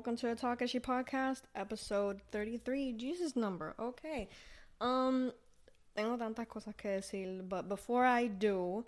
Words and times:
welcome 0.00 0.16
to 0.16 0.28
the 0.28 0.34
Takashi 0.34 0.80
podcast, 0.80 1.42
episode 1.54 2.22
33, 2.32 2.94
Jesus 2.94 3.36
number. 3.36 3.74
Okay. 3.78 4.30
Um, 4.80 5.30
tengo 5.94 6.16
tantas 6.16 6.48
cosas 6.48 6.74
que 6.74 6.88
decir, 6.88 7.46
but 7.46 7.68
before 7.68 8.06
I 8.06 8.26
do, 8.26 8.86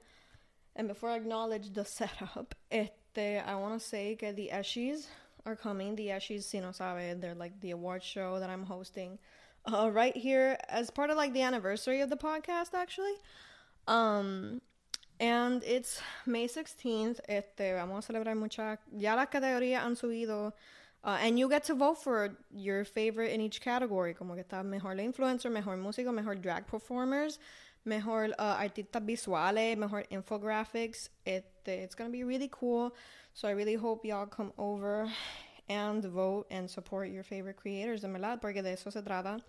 and 0.75 0.88
before 0.88 1.11
I 1.11 1.17
acknowledge 1.17 1.75
the 1.75 1.85
setup, 1.85 2.54
este, 2.71 3.46
I 3.46 3.54
want 3.56 3.79
to 3.79 3.87
say 3.87 4.17
que 4.17 4.33
the 4.33 4.48
Eshis 4.54 5.04
are 5.45 5.54
coming. 5.54 5.96
The 5.96 6.06
Eshis, 6.06 6.45
si 6.45 6.61
no 6.61 6.71
sabe, 6.71 7.21
they're 7.21 7.35
like 7.35 7.60
the 7.60 7.72
award 7.72 8.03
show 8.03 8.40
that 8.40 8.49
I'm 8.49 8.65
hosting 8.65 9.19
uh, 9.71 9.90
right 9.92 10.17
here 10.17 10.56
as 10.71 10.88
part 10.88 11.10
of 11.10 11.19
like 11.19 11.35
the 11.35 11.42
anniversary 11.42 12.01
of 12.01 12.08
the 12.08 12.17
podcast, 12.17 12.72
actually. 12.72 13.17
Um, 13.87 14.63
and 15.21 15.63
it's 15.65 16.01
May 16.24 16.48
16th. 16.48 17.20
Este, 17.29 17.74
vamos 17.74 18.09
a 18.09 18.12
celebrar 18.15 18.34
mucha. 18.34 18.79
Ya 18.97 19.15
las 19.15 19.27
categorías 19.27 19.83
han 19.83 19.95
subido. 19.95 20.55
Uh, 21.05 21.19
and 21.20 21.38
you 21.38 21.48
get 21.48 21.64
to 21.64 21.74
vote 21.74 22.02
for 22.02 22.37
your 22.55 22.84
favorite 22.84 23.32
in 23.32 23.40
each 23.40 23.60
category. 23.60 24.14
Como 24.14 24.34
que 24.34 24.45
está 24.45 24.64
mejor 24.64 24.95
influencer, 24.96 25.50
mejor 25.50 25.77
músico, 25.77 26.14
mejor 26.14 26.36
drag 26.36 26.66
performers, 26.66 27.38
mejor 27.84 28.30
uh, 28.38 28.56
artistas 28.56 29.04
visuales, 29.04 29.77
mejor 29.77 30.04
infographics. 30.12 31.08
Este, 31.27 31.68
it's 31.68 31.94
going 31.94 32.08
to 32.08 32.12
be 32.12 32.22
really 32.22 32.48
cool. 32.52 32.94
So 33.34 33.48
I 33.48 33.52
really 33.52 33.74
hope 33.74 34.04
y'all 34.04 34.27
come 34.27 34.52
over 34.58 35.10
and 35.68 36.04
vote 36.04 36.46
and 36.50 36.70
support 36.70 37.10
your 37.10 37.24
favorite 37.24 37.56
creators, 37.56 38.05
en 38.05 38.12
verdad, 38.12 38.41
porque 38.41 38.62
de 38.62 38.72
eso 38.72 38.91
se 38.91 39.00
trata. 39.00 39.41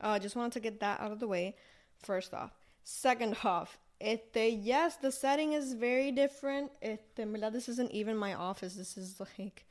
I 0.00 0.16
uh, 0.16 0.18
just 0.18 0.36
wanted 0.36 0.52
to 0.52 0.60
get 0.60 0.80
that 0.80 1.00
out 1.00 1.10
of 1.10 1.18
the 1.18 1.26
way, 1.26 1.56
first 2.02 2.32
off. 2.34 2.52
Second 2.84 3.36
off, 3.44 3.78
Este, 4.00 4.48
yes, 4.48 4.96
the 4.96 5.12
setting 5.12 5.52
is 5.52 5.74
very 5.74 6.10
different. 6.10 6.70
Este, 6.80 7.20
en 7.20 7.32
this 7.52 7.68
isn't 7.68 7.90
even 7.90 8.16
my 8.16 8.32
office. 8.32 8.74
This 8.74 8.96
is 8.96 9.20
like, 9.20 9.66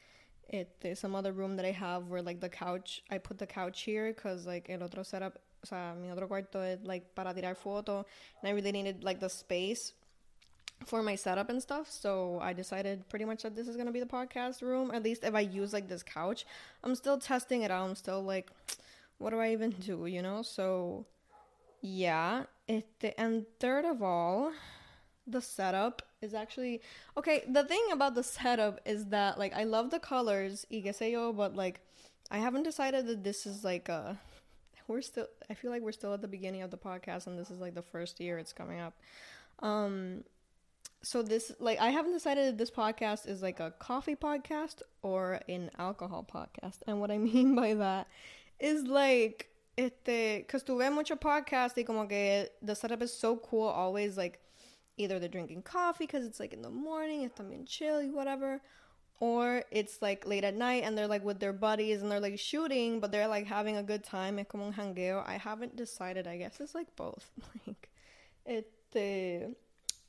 este, 0.51 0.97
some 0.97 1.15
other 1.15 1.31
room 1.31 1.55
that 1.57 1.65
I 1.65 1.71
have 1.71 2.07
where 2.07 2.21
like 2.21 2.39
the 2.39 2.49
couch, 2.49 3.03
I 3.09 3.17
put 3.17 3.37
the 3.37 3.47
couch 3.47 3.81
here 3.81 4.13
because 4.13 4.45
like 4.45 4.69
el 4.69 4.83
otro 4.83 5.03
setup, 5.03 5.39
o 5.63 5.67
sea, 5.67 5.93
mi 5.99 6.09
otro 6.11 6.27
cuarto 6.27 6.61
es 6.61 6.79
like 6.83 7.15
para 7.15 7.33
tirar 7.33 7.55
foto, 7.55 8.05
and 8.41 8.49
I 8.49 8.51
really 8.51 8.71
needed 8.71 9.03
like 9.03 9.19
the 9.19 9.29
space 9.29 9.93
for 10.85 11.03
my 11.03 11.15
setup 11.15 11.49
and 11.49 11.61
stuff. 11.61 11.89
So 11.89 12.39
I 12.41 12.53
decided 12.53 13.07
pretty 13.09 13.25
much 13.25 13.43
that 13.43 13.55
this 13.55 13.67
is 13.67 13.75
gonna 13.75 13.91
be 13.91 13.99
the 13.99 14.05
podcast 14.05 14.61
room. 14.61 14.91
At 14.91 15.03
least 15.03 15.23
if 15.23 15.35
I 15.35 15.41
use 15.41 15.73
like 15.73 15.87
this 15.87 16.03
couch, 16.03 16.45
I'm 16.83 16.95
still 16.95 17.17
testing 17.17 17.63
it 17.63 17.71
out. 17.71 17.87
I'm 17.87 17.95
still 17.95 18.23
like, 18.23 18.49
what 19.17 19.31
do 19.31 19.39
I 19.39 19.51
even 19.51 19.71
do? 19.71 20.05
You 20.05 20.21
know? 20.21 20.41
So 20.41 21.05
yeah. 21.81 22.43
Este, 22.67 23.13
and 23.17 23.45
third 23.59 23.85
of 23.85 24.03
all, 24.03 24.51
the 25.31 25.41
setup 25.41 26.01
is 26.21 26.33
actually 26.33 26.81
okay. 27.17 27.43
The 27.47 27.63
thing 27.63 27.83
about 27.91 28.15
the 28.15 28.23
setup 28.23 28.79
is 28.85 29.07
that 29.07 29.37
like 29.37 29.53
I 29.53 29.63
love 29.63 29.91
the 29.91 29.99
colors, 29.99 30.65
sé 30.71 31.35
but 31.35 31.55
like 31.55 31.81
I 32.31 32.37
haven't 32.37 32.63
decided 32.63 33.07
that 33.07 33.23
this 33.23 33.45
is 33.45 33.63
like 33.63 33.89
a. 33.89 34.19
We're 34.87 35.01
still. 35.01 35.27
I 35.49 35.53
feel 35.53 35.69
like 35.69 35.83
we're 35.83 35.91
still 35.91 36.15
at 36.15 36.21
the 36.23 36.27
beginning 36.27 36.63
of 36.63 36.71
the 36.71 36.77
podcast, 36.77 37.27
and 37.27 37.37
this 37.37 37.51
is 37.51 37.59
like 37.59 37.75
the 37.75 37.83
first 37.83 38.19
year 38.19 38.39
it's 38.39 38.53
coming 38.53 38.79
up. 38.79 38.97
Um, 39.59 40.23
so 41.03 41.21
this 41.21 41.51
like 41.59 41.79
I 41.79 41.89
haven't 41.89 42.13
decided 42.13 42.47
if 42.47 42.57
this 42.57 42.71
podcast 42.71 43.27
is 43.27 43.43
like 43.43 43.59
a 43.59 43.69
coffee 43.77 44.15
podcast 44.15 44.81
or 45.03 45.41
an 45.47 45.69
alcohol 45.77 46.27
podcast, 46.27 46.79
and 46.87 46.99
what 46.99 47.11
I 47.11 47.17
mean 47.31 47.53
by 47.55 47.75
that 47.75 48.07
is 48.59 48.83
like 48.83 49.49
este, 49.77 50.45
cause 50.47 50.63
tuve 50.63 50.91
mucho 50.91 51.15
podcast 51.15 51.77
y 51.77 51.83
como 51.83 52.05
que 52.05 52.47
the 52.61 52.75
setup 52.75 53.01
is 53.01 53.13
so 53.13 53.37
cool. 53.37 53.67
Always 53.67 54.17
like 54.17 54.39
either 54.99 55.19
they're 55.19 55.29
drinking 55.29 55.63
coffee 55.63 56.05
because 56.05 56.25
it's 56.25 56.39
like 56.39 56.53
in 56.53 56.61
the 56.61 56.69
morning, 56.69 57.23
it's 57.23 57.39
también 57.39 57.65
chill, 57.67 58.01
whatever, 58.09 58.61
or 59.19 59.63
it's 59.71 60.01
like 60.01 60.27
late 60.27 60.43
at 60.43 60.55
night 60.55 60.83
and 60.83 60.97
they're 60.97 61.07
like 61.07 61.23
with 61.23 61.39
their 61.39 61.53
buddies 61.53 62.01
and 62.01 62.11
they're 62.11 62.19
like 62.19 62.37
shooting, 62.37 62.99
but 62.99 63.11
they're 63.11 63.27
like 63.27 63.47
having 63.47 63.77
a 63.77 63.83
good 63.83 64.03
time. 64.03 64.43
Como 64.45 64.73
un. 64.77 65.23
I 65.25 65.37
haven't 65.37 65.75
decided. 65.75 66.27
I 66.27 66.37
guess 66.37 66.59
it's 66.59 66.75
like 66.75 66.95
both. 66.95 67.31
like, 67.67 67.89
este, 68.45 69.55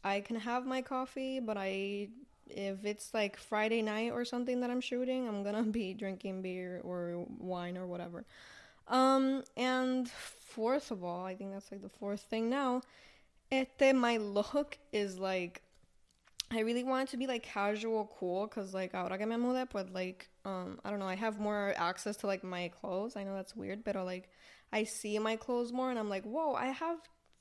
I 0.04 0.20
can 0.20 0.37
have 0.37 0.66
my 0.66 0.82
coffee, 0.82 1.41
but 1.41 1.56
I 1.56 2.09
if 2.48 2.84
it's 2.84 3.15
like 3.15 3.36
Friday 3.36 3.81
night 3.81 4.12
or 4.12 4.25
something 4.25 4.60
that 4.60 4.70
I'm 4.70 4.81
shooting, 4.81 5.28
I'm 5.28 5.42
gonna 5.42 5.62
be 5.62 5.94
drinking 5.94 6.42
beer 6.42 6.81
or 6.82 7.26
wine 7.38 7.76
or 7.76 7.86
whatever. 7.86 8.25
Um, 8.88 9.44
and 9.56 10.10
fourth 10.10 10.91
of 10.91 11.04
all, 11.04 11.25
I 11.25 11.36
think 11.36 11.53
that's 11.53 11.70
like 11.70 11.82
the 11.82 11.88
fourth 11.88 12.22
thing 12.22 12.50
now. 12.50 12.82
Este, 13.53 13.93
my 13.94 14.16
look 14.16 14.78
is 14.93 15.19
like, 15.19 15.62
I 16.50 16.61
really 16.61 16.84
want 16.84 17.09
it 17.09 17.11
to 17.12 17.16
be 17.16 17.27
like 17.27 17.43
casual, 17.43 18.11
cool, 18.19 18.49
cause 18.49 18.75
like 18.75 18.94
ahora 18.94 19.19
que 19.19 19.27
me 19.27 19.37
mudé, 19.37 19.69
but 19.72 19.93
like, 19.93 20.28
um, 20.44 20.81
I 20.84 20.91
don't 20.91 20.99
know, 20.99 21.06
I 21.09 21.15
have 21.16 21.38
more 21.41 21.75
access 21.77 22.16
to 22.19 22.27
like 22.27 22.44
my 22.44 22.69
clothes. 22.69 23.16
I 23.16 23.25
know 23.25 23.34
that's 23.34 23.55
weird, 23.56 23.84
but 23.84 23.97
like, 23.97 24.28
I 24.72 24.84
see 24.84 25.19
my 25.19 25.37
clothes 25.37 25.72
more, 25.72 25.91
and 25.91 25.99
I'm 25.99 26.09
like, 26.09 26.25
whoa, 26.25 26.55
I 26.55 26.66
have 26.66 26.99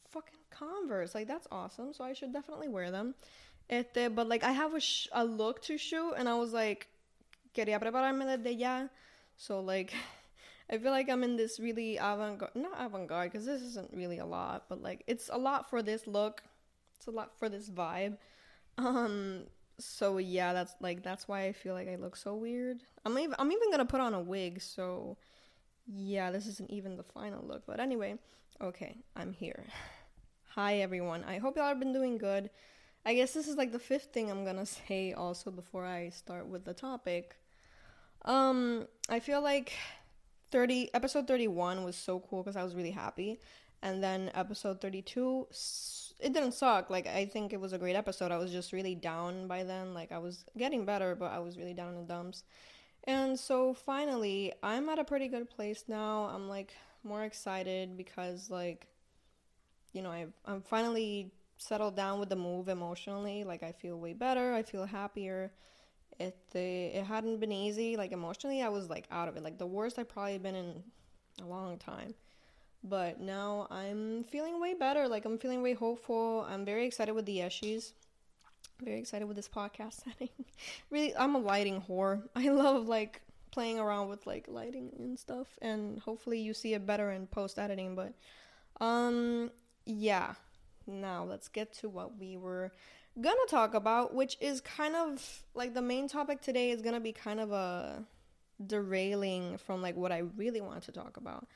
fucking 0.09 0.39
Converse, 0.51 1.13
like 1.15 1.27
that's 1.27 1.47
awesome. 1.51 1.93
So 1.93 2.03
I 2.03 2.13
should 2.13 2.33
definitely 2.33 2.69
wear 2.69 2.91
them. 2.91 3.15
Este, 3.69 4.09
but 4.15 4.27
like 4.27 4.43
I 4.43 4.51
have 4.51 4.73
a, 4.73 4.79
sh- 4.79 5.07
a 5.11 5.23
look 5.23 5.61
to 5.63 5.77
shoot, 5.77 6.13
and 6.17 6.27
I 6.27 6.35
was 6.35 6.53
like, 6.53 6.87
quería 7.55 7.79
prepararme 7.79 8.25
desde 8.25 8.57
ya. 8.57 8.87
So 9.37 9.61
like 9.61 9.93
I 10.69 10.77
feel 10.77 10.91
like 10.91 11.09
I'm 11.09 11.23
in 11.23 11.35
this 11.35 11.59
really 11.59 11.97
avant-garde, 11.97 12.55
not 12.55 12.73
avant-garde, 12.77 13.31
because 13.31 13.45
this 13.45 13.61
isn't 13.61 13.91
really 13.91 14.19
a 14.19 14.25
lot, 14.25 14.65
but 14.69 14.81
like 14.81 15.03
it's 15.07 15.29
a 15.31 15.37
lot 15.37 15.69
for 15.69 15.81
this 15.81 16.05
look. 16.05 16.43
It's 16.97 17.07
a 17.07 17.11
lot 17.11 17.31
for 17.39 17.49
this 17.49 17.69
vibe. 17.69 18.17
Um, 18.77 19.45
so 19.79 20.17
yeah, 20.17 20.53
that's 20.53 20.75
like 20.79 21.03
that's 21.03 21.27
why 21.27 21.45
I 21.45 21.53
feel 21.53 21.73
like 21.73 21.87
I 21.87 21.95
look 21.95 22.15
so 22.15 22.35
weird. 22.35 22.81
I'm 23.05 23.17
even 23.17 23.35
I'm 23.39 23.51
even 23.51 23.71
gonna 23.71 23.85
put 23.85 24.01
on 24.01 24.13
a 24.13 24.21
wig. 24.21 24.61
So 24.61 25.17
yeah, 25.87 26.29
this 26.29 26.45
isn't 26.45 26.69
even 26.69 26.97
the 26.97 27.03
final 27.03 27.43
look. 27.45 27.63
But 27.65 27.79
anyway, 27.79 28.15
okay, 28.61 28.97
I'm 29.15 29.33
here. 29.33 29.63
Hi 30.49 30.77
everyone. 30.77 31.23
I 31.23 31.37
hope 31.37 31.57
y'all 31.57 31.67
have 31.67 31.79
been 31.79 31.93
doing 31.93 32.17
good. 32.17 32.49
I 33.05 33.13
guess 33.13 33.33
this 33.33 33.47
is 33.47 33.55
like 33.55 33.71
the 33.71 33.79
fifth 33.79 34.13
thing 34.13 34.29
I'm 34.29 34.45
gonna 34.45 34.65
say 34.87 35.13
also 35.13 35.49
before 35.49 35.85
I 35.85 36.09
start 36.09 36.47
with 36.47 36.65
the 36.65 36.73
topic. 36.73 37.35
Um, 38.25 38.87
I 39.07 39.19
feel 39.19 39.41
like 39.41 39.73
30 40.51 40.93
episode 40.93 41.27
31 41.27 41.83
was 41.83 41.95
so 41.95 42.19
cool 42.29 42.43
because 42.43 42.55
I 42.55 42.63
was 42.63 42.75
really 42.75 42.91
happy. 42.91 43.39
And 43.81 44.03
then 44.03 44.31
episode 44.33 44.81
32 44.81 45.47
it 46.19 46.33
didn't 46.33 46.53
suck. 46.53 46.89
Like 46.89 47.07
I 47.07 47.25
think 47.25 47.53
it 47.53 47.59
was 47.59 47.73
a 47.73 47.77
great 47.77 47.95
episode. 47.95 48.31
I 48.31 48.37
was 48.37 48.51
just 48.51 48.73
really 48.73 48.95
down 48.95 49.47
by 49.47 49.63
then. 49.63 49.93
Like 49.93 50.11
I 50.11 50.17
was 50.17 50.45
getting 50.57 50.85
better, 50.85 51.15
but 51.15 51.31
I 51.31 51.39
was 51.39 51.57
really 51.57 51.73
down 51.73 51.93
in 51.93 52.01
the 52.01 52.07
dumps. 52.07 52.43
And 53.05 53.39
so 53.39 53.73
finally, 53.73 54.53
I'm 54.61 54.89
at 54.89 54.99
a 54.99 55.03
pretty 55.03 55.27
good 55.27 55.49
place 55.49 55.85
now. 55.87 56.29
I'm 56.33 56.49
like 56.49 56.73
more 57.03 57.23
excited 57.23 57.95
because 57.95 58.49
like 58.49 58.87
you 59.93 60.01
know, 60.01 60.11
I 60.11 60.27
I'm 60.45 60.61
finally 60.61 61.31
settled 61.57 61.95
down 61.95 62.19
with 62.19 62.29
the 62.29 62.35
move 62.35 62.67
emotionally. 62.69 63.43
Like 63.43 63.63
I 63.63 63.71
feel 63.71 63.97
way 63.97 64.13
better. 64.13 64.53
I 64.53 64.63
feel 64.63 64.85
happier 64.85 65.51
it 66.19 66.37
it 66.53 67.05
hadn't 67.05 67.39
been 67.39 67.51
easy. 67.51 67.95
Like 67.95 68.11
emotionally, 68.11 68.61
I 68.61 68.69
was 68.69 68.89
like 68.89 69.05
out 69.11 69.27
of 69.27 69.37
it. 69.37 69.43
Like 69.43 69.57
the 69.57 69.65
worst 69.65 69.97
I've 69.97 70.09
probably 70.09 70.37
been 70.37 70.55
in 70.55 70.83
a 71.41 71.45
long 71.45 71.77
time. 71.77 72.13
But 72.83 73.19
now 73.19 73.67
I'm 73.69 74.23
feeling 74.25 74.61
way 74.61 74.73
better. 74.73 75.07
Like 75.07 75.25
I'm 75.25 75.37
feeling 75.37 75.61
way 75.61 75.73
hopeful. 75.73 76.45
I'm 76.49 76.65
very 76.65 76.85
excited 76.85 77.13
with 77.13 77.25
the 77.25 77.39
Eshis. 77.39 77.93
Very 78.81 78.99
excited 78.99 79.27
with 79.27 79.35
this 79.35 79.49
podcast 79.49 80.03
setting. 80.03 80.29
really, 80.89 81.15
I'm 81.15 81.35
a 81.35 81.39
lighting 81.39 81.81
whore. 81.81 82.23
I 82.35 82.49
love 82.49 82.87
like 82.87 83.21
playing 83.51 83.79
around 83.79 84.09
with 84.09 84.25
like 84.27 84.45
lighting 84.47 84.91
and 84.97 85.17
stuff. 85.17 85.47
And 85.61 85.99
hopefully 85.99 86.39
you 86.39 86.53
see 86.53 86.73
it 86.73 86.85
better 86.85 87.11
in 87.11 87.27
post 87.27 87.59
editing. 87.59 87.95
But 87.95 88.13
um, 88.83 89.51
yeah. 89.85 90.33
Now 90.87 91.23
let's 91.23 91.49
get 91.49 91.73
to 91.79 91.89
what 91.89 92.17
we 92.17 92.35
were 92.37 92.71
gonna 93.19 93.37
talk 93.47 93.73
about, 93.73 94.13
which 94.13 94.37
is 94.39 94.61
kind 94.61 94.95
of 94.95 95.43
like 95.53 95.73
the 95.73 95.81
main 95.81 96.07
topic 96.07 96.41
today 96.41 96.71
is 96.71 96.81
gonna 96.81 96.99
be 96.99 97.11
kind 97.11 97.39
of 97.39 97.51
a 97.51 98.05
derailing 98.65 99.57
from 99.57 99.81
like 99.81 99.95
what 99.95 100.11
I 100.11 100.19
really 100.19 100.61
wanted 100.61 100.83
to 100.83 100.91
talk 100.91 101.17
about. 101.17 101.47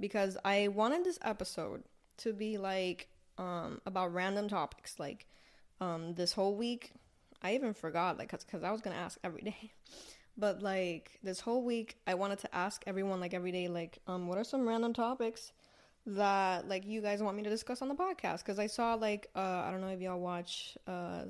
Because 0.00 0.36
I 0.44 0.68
wanted 0.68 1.04
this 1.04 1.18
episode 1.22 1.84
to 2.18 2.32
be 2.32 2.58
like 2.58 3.08
um 3.38 3.80
about 3.86 4.12
random 4.12 4.48
topics. 4.48 4.98
Like 4.98 5.26
um 5.80 6.14
this 6.14 6.32
whole 6.32 6.56
week 6.56 6.92
I 7.42 7.54
even 7.54 7.74
forgot 7.74 8.18
like 8.18 8.28
cuz 8.28 8.44
cuz 8.44 8.62
I 8.62 8.70
was 8.70 8.80
going 8.80 8.94
to 8.94 9.02
ask 9.02 9.18
every 9.24 9.42
day. 9.52 9.72
But 10.36 10.62
like 10.62 11.18
this 11.22 11.40
whole 11.40 11.62
week 11.62 11.98
I 12.06 12.14
wanted 12.14 12.38
to 12.40 12.54
ask 12.54 12.82
everyone 12.86 13.20
like 13.20 13.34
every 13.34 13.52
day 13.52 13.68
like 13.68 13.98
um 14.06 14.26
what 14.28 14.38
are 14.38 14.44
some 14.44 14.66
random 14.66 14.92
topics 14.92 15.52
that 16.06 16.68
like 16.68 16.84
you 16.84 17.00
guys 17.00 17.22
want 17.22 17.36
me 17.36 17.42
to 17.42 17.50
discuss 17.50 17.82
on 17.82 17.88
the 17.88 17.94
podcast. 17.94 18.38
Because 18.38 18.58
I 18.58 18.66
saw 18.66 18.94
like 18.94 19.28
uh 19.34 19.62
I 19.66 19.70
don't 19.70 19.80
know 19.80 19.88
if 19.88 20.00
y'all 20.00 20.20
watch 20.20 20.76
uh 20.86 21.24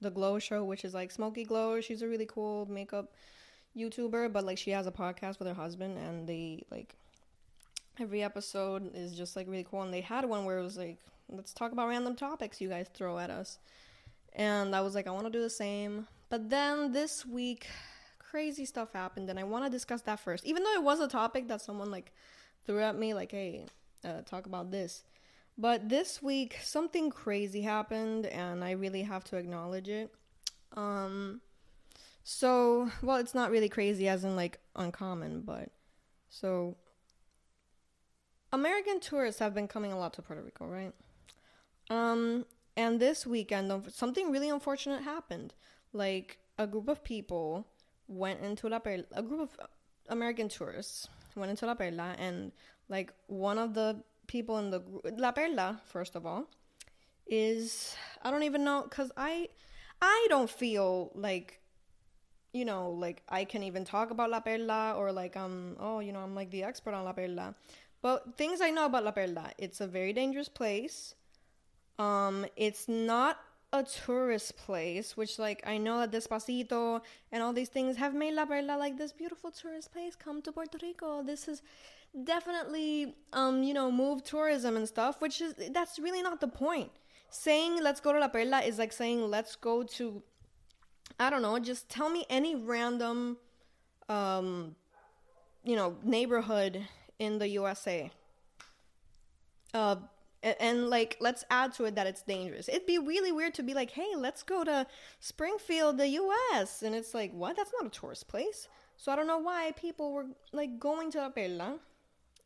the 0.00 0.10
Glow 0.10 0.38
show 0.38 0.64
which 0.64 0.84
is 0.84 0.94
like 0.94 1.10
Smoky 1.10 1.44
Glow. 1.44 1.80
She's 1.80 2.02
a 2.02 2.08
really 2.08 2.26
cool 2.26 2.66
makeup 2.66 3.12
YouTuber 3.76 4.32
but 4.32 4.44
like 4.44 4.58
she 4.58 4.70
has 4.70 4.86
a 4.86 4.92
podcast 4.92 5.38
with 5.38 5.48
her 5.48 5.54
husband 5.54 5.98
and 5.98 6.26
they 6.26 6.64
like 6.70 6.96
every 7.98 8.22
episode 8.22 8.94
is 8.94 9.16
just 9.16 9.36
like 9.36 9.46
really 9.48 9.66
cool. 9.68 9.82
And 9.82 9.92
they 9.92 10.00
had 10.00 10.24
one 10.24 10.44
where 10.44 10.58
it 10.58 10.62
was 10.62 10.76
like 10.76 10.98
let's 11.28 11.52
talk 11.52 11.72
about 11.72 11.88
random 11.88 12.16
topics 12.16 12.60
you 12.60 12.68
guys 12.68 12.88
throw 12.94 13.18
at 13.18 13.30
us. 13.30 13.58
And 14.32 14.74
I 14.74 14.80
was 14.80 14.94
like 14.94 15.06
I 15.06 15.10
want 15.10 15.24
to 15.24 15.30
do 15.30 15.42
the 15.42 15.50
same. 15.50 16.06
But 16.28 16.50
then 16.50 16.92
this 16.92 17.24
week 17.24 17.68
crazy 18.18 18.64
stuff 18.64 18.92
happened, 18.92 19.30
and 19.30 19.38
I 19.38 19.44
want 19.44 19.64
to 19.64 19.70
discuss 19.70 20.02
that 20.02 20.20
first. 20.20 20.44
Even 20.44 20.62
though 20.62 20.74
it 20.74 20.82
was 20.82 21.00
a 21.00 21.08
topic 21.08 21.48
that 21.48 21.62
someone 21.62 21.90
like 21.90 22.12
threw 22.66 22.80
at 22.80 22.98
me, 22.98 23.14
like, 23.14 23.32
"Hey, 23.32 23.66
uh, 24.04 24.22
talk 24.22 24.46
about 24.46 24.70
this." 24.70 25.04
But 25.58 25.88
this 25.88 26.22
week, 26.22 26.58
something 26.62 27.10
crazy 27.10 27.62
happened, 27.62 28.26
and 28.26 28.62
I 28.62 28.72
really 28.72 29.02
have 29.02 29.24
to 29.24 29.36
acknowledge 29.36 29.88
it. 29.88 30.14
Um, 30.76 31.40
so, 32.24 32.90
well, 33.02 33.16
it's 33.16 33.34
not 33.34 33.50
really 33.50 33.68
crazy 33.68 34.08
as 34.08 34.24
in 34.24 34.36
like 34.36 34.58
uncommon, 34.74 35.42
but 35.42 35.70
so 36.28 36.76
American 38.52 39.00
tourists 39.00 39.38
have 39.40 39.54
been 39.54 39.68
coming 39.68 39.92
a 39.92 39.98
lot 39.98 40.12
to 40.14 40.22
Puerto 40.22 40.42
Rico, 40.42 40.66
right? 40.66 40.92
Um, 41.88 42.44
and 42.76 43.00
this 43.00 43.26
weekend, 43.26 43.72
something 43.92 44.30
really 44.30 44.50
unfortunate 44.50 45.02
happened. 45.02 45.54
Like 45.92 46.38
a 46.58 46.66
group 46.66 46.88
of 46.88 47.02
people 47.02 47.66
went 48.08 48.40
into 48.40 48.68
La 48.68 48.78
Perla, 48.78 49.04
a 49.12 49.22
group 49.22 49.40
of 49.40 49.56
American 50.08 50.48
tourists 50.48 51.08
went 51.36 51.50
into 51.50 51.66
La 51.66 51.74
Perla, 51.74 52.14
and 52.18 52.52
like 52.88 53.12
one 53.26 53.58
of 53.58 53.74
the 53.74 54.02
people 54.26 54.58
in 54.58 54.70
the 54.70 54.82
La 55.16 55.32
Perla, 55.32 55.80
first 55.86 56.16
of 56.16 56.26
all, 56.26 56.48
is 57.26 57.96
I 58.22 58.30
don't 58.30 58.42
even 58.42 58.64
know 58.64 58.82
because 58.82 59.10
I 59.16 59.48
I 60.00 60.26
don't 60.28 60.50
feel 60.50 61.12
like 61.14 61.60
you 62.52 62.64
know 62.64 62.90
like 62.90 63.22
I 63.28 63.44
can 63.44 63.62
even 63.62 63.84
talk 63.84 64.10
about 64.10 64.30
La 64.30 64.40
Perla 64.40 64.94
or 64.96 65.12
like 65.12 65.36
um 65.36 65.76
oh 65.78 66.00
you 66.00 66.12
know 66.12 66.20
I'm 66.20 66.34
like 66.34 66.50
the 66.50 66.62
expert 66.62 66.94
on 66.94 67.04
La 67.04 67.12
Perla, 67.12 67.54
but 68.02 68.36
things 68.36 68.60
I 68.60 68.70
know 68.70 68.86
about 68.86 69.04
La 69.04 69.10
Perla, 69.10 69.50
it's 69.58 69.80
a 69.80 69.86
very 69.86 70.12
dangerous 70.12 70.48
place. 70.48 71.14
Um, 71.98 72.44
it's 72.56 72.88
not 72.88 73.38
a 73.78 73.84
tourist 73.84 74.56
place, 74.56 75.16
which 75.16 75.38
like 75.38 75.62
I 75.66 75.78
know 75.78 76.00
that 76.00 76.12
Despacito 76.12 77.00
and 77.32 77.42
all 77.42 77.52
these 77.52 77.68
things 77.68 77.96
have 77.96 78.14
made 78.14 78.34
La 78.34 78.46
Perla 78.46 78.76
like 78.76 78.96
this 78.98 79.12
beautiful 79.12 79.50
tourist 79.50 79.92
place. 79.92 80.14
Come 80.14 80.42
to 80.42 80.52
Puerto 80.52 80.78
Rico. 80.82 81.22
This 81.22 81.48
is 81.48 81.62
definitely 82.24 83.14
um 83.32 83.62
you 83.62 83.74
know 83.74 83.90
move 83.90 84.22
tourism 84.22 84.76
and 84.76 84.88
stuff 84.88 85.20
which 85.20 85.40
is 85.40 85.54
that's 85.70 85.98
really 85.98 86.22
not 86.22 86.40
the 86.40 86.48
point 86.48 86.90
saying 87.28 87.82
let's 87.82 88.00
go 88.00 88.12
to 88.12 88.18
la 88.18 88.28
perla 88.28 88.60
is 88.60 88.78
like 88.78 88.92
saying 88.92 89.28
let's 89.30 89.54
go 89.56 89.82
to 89.82 90.22
i 91.20 91.28
don't 91.28 91.42
know 91.42 91.58
just 91.58 91.88
tell 91.90 92.08
me 92.08 92.24
any 92.30 92.54
random 92.54 93.36
um 94.08 94.74
you 95.64 95.76
know 95.76 95.96
neighborhood 96.02 96.86
in 97.18 97.38
the 97.38 97.48
usa 97.48 98.10
uh 99.74 99.96
and, 100.46 100.56
and 100.60 100.90
like 100.90 101.16
let's 101.20 101.44
add 101.50 101.74
to 101.74 101.84
it 101.84 101.94
that 101.94 102.06
it's 102.06 102.22
dangerous 102.22 102.68
it'd 102.68 102.86
be 102.86 102.98
really 102.98 103.32
weird 103.32 103.54
to 103.54 103.62
be 103.62 103.74
like 103.74 103.90
hey 103.90 104.12
let's 104.16 104.42
go 104.42 104.64
to 104.64 104.86
springfield 105.20 105.98
the 105.98 106.08
us 106.52 106.82
and 106.82 106.94
it's 106.94 107.12
like 107.12 107.32
what 107.32 107.56
that's 107.56 107.72
not 107.78 107.86
a 107.86 108.00
tourist 108.00 108.28
place 108.28 108.68
so 108.96 109.12
i 109.12 109.16
don't 109.16 109.26
know 109.26 109.38
why 109.38 109.72
people 109.76 110.12
were 110.12 110.26
like 110.52 110.78
going 110.78 111.10
to 111.10 111.18
la 111.18 111.28
perla 111.28 111.78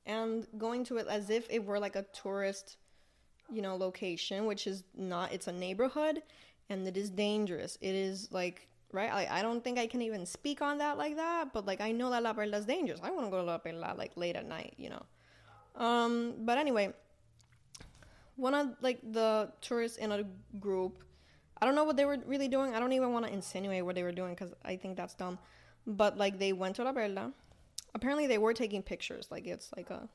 and 0.07 0.47
going 0.59 0.85
to 0.85 0.97
it 0.97 1.07
as 1.09 1.31
if 1.31 1.47
it 1.51 1.65
were 1.65 1.79
like 1.79 1.97
a 1.97 2.05
tourist, 2.13 2.77
you 3.53 3.63
know, 3.63 3.77
location, 3.77 4.47
which 4.47 4.67
is 4.67 4.83
not. 4.97 5.33
It's 5.33 5.47
a 5.47 5.53
neighborhood, 5.53 6.23
and 6.69 6.87
it 6.87 6.97
is 6.97 7.11
dangerous. 7.11 7.79
It 7.81 7.95
is 7.95 8.29
like 8.33 8.69
right. 8.93 9.13
I, 9.13 9.39
I 9.39 9.43
don't 9.43 9.63
think 9.63 9.79
I 9.79 9.87
can 9.87 10.03
even 10.03 10.27
speak 10.27 10.63
on 10.63 10.79
that 10.79 10.99
like 10.99 11.17
that, 11.17 11.53
but 11.53 11.67
like 11.67 11.81
I 11.81 11.93
know 11.93 12.11
that 12.11 12.23
La 12.23 12.33
Perla 12.33 12.59
is 12.59 12.65
dangerous. 12.65 13.01
I 13.03 13.11
want 13.11 13.27
to 13.27 13.31
go 13.31 13.39
to 13.39 13.45
La 13.45 13.59
Perla 13.59 13.95
like 13.97 14.13
late 14.17 14.37
at 14.37 14.47
night, 14.47 14.75
you 14.77 14.91
know. 14.91 15.03
Um, 15.77 16.35
but 16.41 16.59
anyway, 16.59 16.93
one 18.41 18.55
of 18.55 18.69
like 18.81 19.01
the 19.13 19.53
tourists 19.61 19.99
in 19.99 20.13
a 20.13 20.25
group. 20.59 21.05
I 21.61 21.67
don't 21.67 21.75
know 21.75 21.85
what 21.85 21.97
they 21.97 22.07
were 22.07 22.19
really 22.27 22.49
doing. 22.49 22.75
I 22.75 22.81
don't 22.81 22.93
even 22.93 23.13
want 23.13 23.27
to 23.27 23.33
insinuate 23.33 23.85
what 23.85 23.95
they 23.95 24.03
were 24.03 24.13
doing 24.13 24.35
because 24.35 24.55
I 24.65 24.77
think 24.77 24.97
that's 24.97 25.15
dumb. 25.15 25.39
But 25.87 26.17
like 26.17 26.39
they 26.39 26.53
went 26.53 26.77
to 26.77 26.85
La 26.85 26.93
Perla 26.93 27.33
apparently 27.95 28.27
they 28.27 28.39
were 28.39 28.55
taking 28.55 28.83
pictures 28.83 29.29
like 29.31 29.47
it's 29.47 29.71
like 29.77 29.91
a 29.91 30.09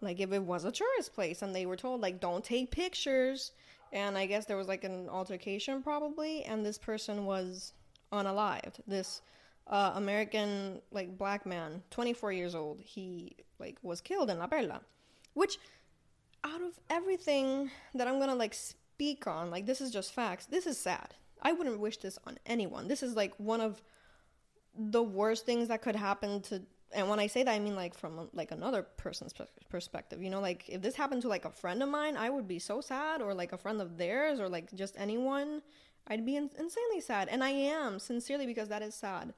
like 0.00 0.20
if 0.20 0.32
it 0.32 0.42
was 0.42 0.64
a 0.64 0.72
tourist 0.72 1.14
place 1.14 1.42
and 1.42 1.54
they 1.54 1.66
were 1.66 1.76
told 1.76 2.00
like 2.00 2.20
don't 2.20 2.44
take 2.44 2.70
pictures 2.70 3.52
and 3.92 4.16
i 4.16 4.26
guess 4.26 4.46
there 4.46 4.56
was 4.56 4.68
like 4.68 4.84
an 4.84 5.08
altercation 5.08 5.82
probably 5.82 6.42
and 6.44 6.64
this 6.64 6.78
person 6.78 7.24
was 7.24 7.72
unalived 8.12 8.80
this 8.86 9.22
uh, 9.68 9.92
american 9.94 10.80
like 10.90 11.16
black 11.16 11.46
man 11.46 11.82
24 11.90 12.32
years 12.32 12.54
old 12.54 12.80
he 12.80 13.36
like 13.58 13.76
was 13.82 14.00
killed 14.00 14.30
in 14.30 14.38
la 14.38 14.46
perla 14.46 14.80
which 15.34 15.58
out 16.44 16.62
of 16.62 16.78
everything 16.88 17.70
that 17.94 18.08
i'm 18.08 18.18
gonna 18.18 18.34
like 18.34 18.54
speak 18.54 19.26
on 19.26 19.50
like 19.50 19.66
this 19.66 19.80
is 19.80 19.90
just 19.90 20.12
facts 20.12 20.46
this 20.46 20.66
is 20.66 20.78
sad 20.78 21.14
i 21.42 21.52
wouldn't 21.52 21.78
wish 21.80 21.96
this 21.98 22.18
on 22.26 22.38
anyone 22.46 22.88
this 22.88 23.02
is 23.02 23.14
like 23.14 23.34
one 23.38 23.60
of 23.60 23.82
the 24.76 25.02
worst 25.02 25.46
things 25.46 25.68
that 25.68 25.82
could 25.82 25.96
happen 25.96 26.40
to 26.40 26.62
and 26.92 27.08
when 27.08 27.20
I 27.20 27.26
say 27.28 27.42
that, 27.42 27.52
I 27.52 27.58
mean 27.58 27.76
like 27.76 27.94
from 27.94 28.28
like 28.32 28.50
another 28.50 28.82
person's 28.82 29.32
perspective. 29.68 30.22
You 30.22 30.30
know, 30.30 30.40
like 30.40 30.68
if 30.68 30.82
this 30.82 30.96
happened 30.96 31.22
to 31.22 31.28
like 31.28 31.44
a 31.44 31.50
friend 31.50 31.82
of 31.82 31.88
mine, 31.88 32.16
I 32.16 32.30
would 32.30 32.48
be 32.48 32.58
so 32.58 32.80
sad, 32.80 33.22
or 33.22 33.32
like 33.34 33.52
a 33.52 33.58
friend 33.58 33.80
of 33.80 33.96
theirs, 33.96 34.40
or 34.40 34.48
like 34.48 34.72
just 34.74 34.96
anyone, 34.98 35.62
I'd 36.08 36.26
be 36.26 36.36
in- 36.36 36.50
insanely 36.58 37.00
sad, 37.00 37.28
and 37.28 37.44
I 37.44 37.50
am 37.50 37.98
sincerely 37.98 38.46
because 38.46 38.68
that 38.68 38.82
is 38.82 38.94
sad. 38.94 39.34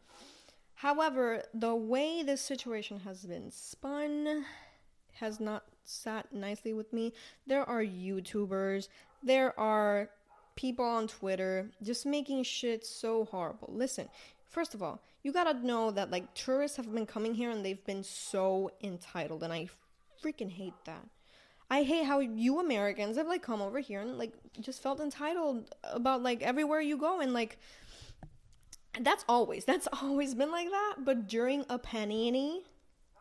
However, 0.77 1.45
the 1.53 1.75
way 1.75 2.23
this 2.23 2.41
situation 2.41 3.01
has 3.01 3.25
been 3.25 3.51
spun 3.51 4.45
has 5.21 5.41
not 5.41 5.65
sat 5.85 6.33
nicely 6.33 6.73
with 6.73 6.93
me. 6.93 7.13
There 7.47 7.69
are 7.69 7.83
YouTubers, 7.83 8.89
there 9.23 9.59
are 9.59 10.11
people 10.57 10.85
on 10.85 11.09
Twitter 11.09 11.71
just 11.83 12.07
making 12.07 12.43
shit 12.45 12.85
so 12.85 13.25
horrible. 13.25 13.71
Listen, 13.73 14.09
first 14.49 14.75
of 14.75 14.83
all, 14.83 15.03
you 15.23 15.33
gotta 15.33 15.55
know 15.65 15.91
that 15.91 16.11
like 16.11 16.33
tourists 16.35 16.77
have 16.77 16.93
been 16.93 17.07
coming 17.07 17.35
here 17.35 17.51
and 17.51 17.65
they've 17.65 17.85
been 17.85 18.05
so 18.05 18.71
entitled, 18.83 19.43
and 19.43 19.53
I 19.53 19.69
freaking 20.23 20.51
hate 20.51 20.75
that. 20.85 21.07
I 21.71 21.85
hate 21.85 22.05
how 22.05 22.21
you 22.21 22.61
Americans 22.61 23.17
have 23.17 23.27
like 23.27 23.43
come 23.43 23.63
over 23.63 23.81
here 23.81 24.01
and 24.01 24.19
like 24.19 24.35
just 24.61 24.83
felt 24.83 25.01
entitled 25.01 25.75
about 25.85 26.23
like 26.23 26.43
everywhere 26.43 26.83
you 26.83 26.99
go 26.99 27.21
and 27.21 27.33
like 27.33 27.59
that's 29.01 29.25
always 29.27 29.65
that's 29.65 29.89
always 30.03 30.35
been 30.35 30.51
like 30.51 30.69
that. 30.69 30.97
But 30.99 31.29
during 31.29 31.65
a 31.71 31.79
panini, 31.79 32.65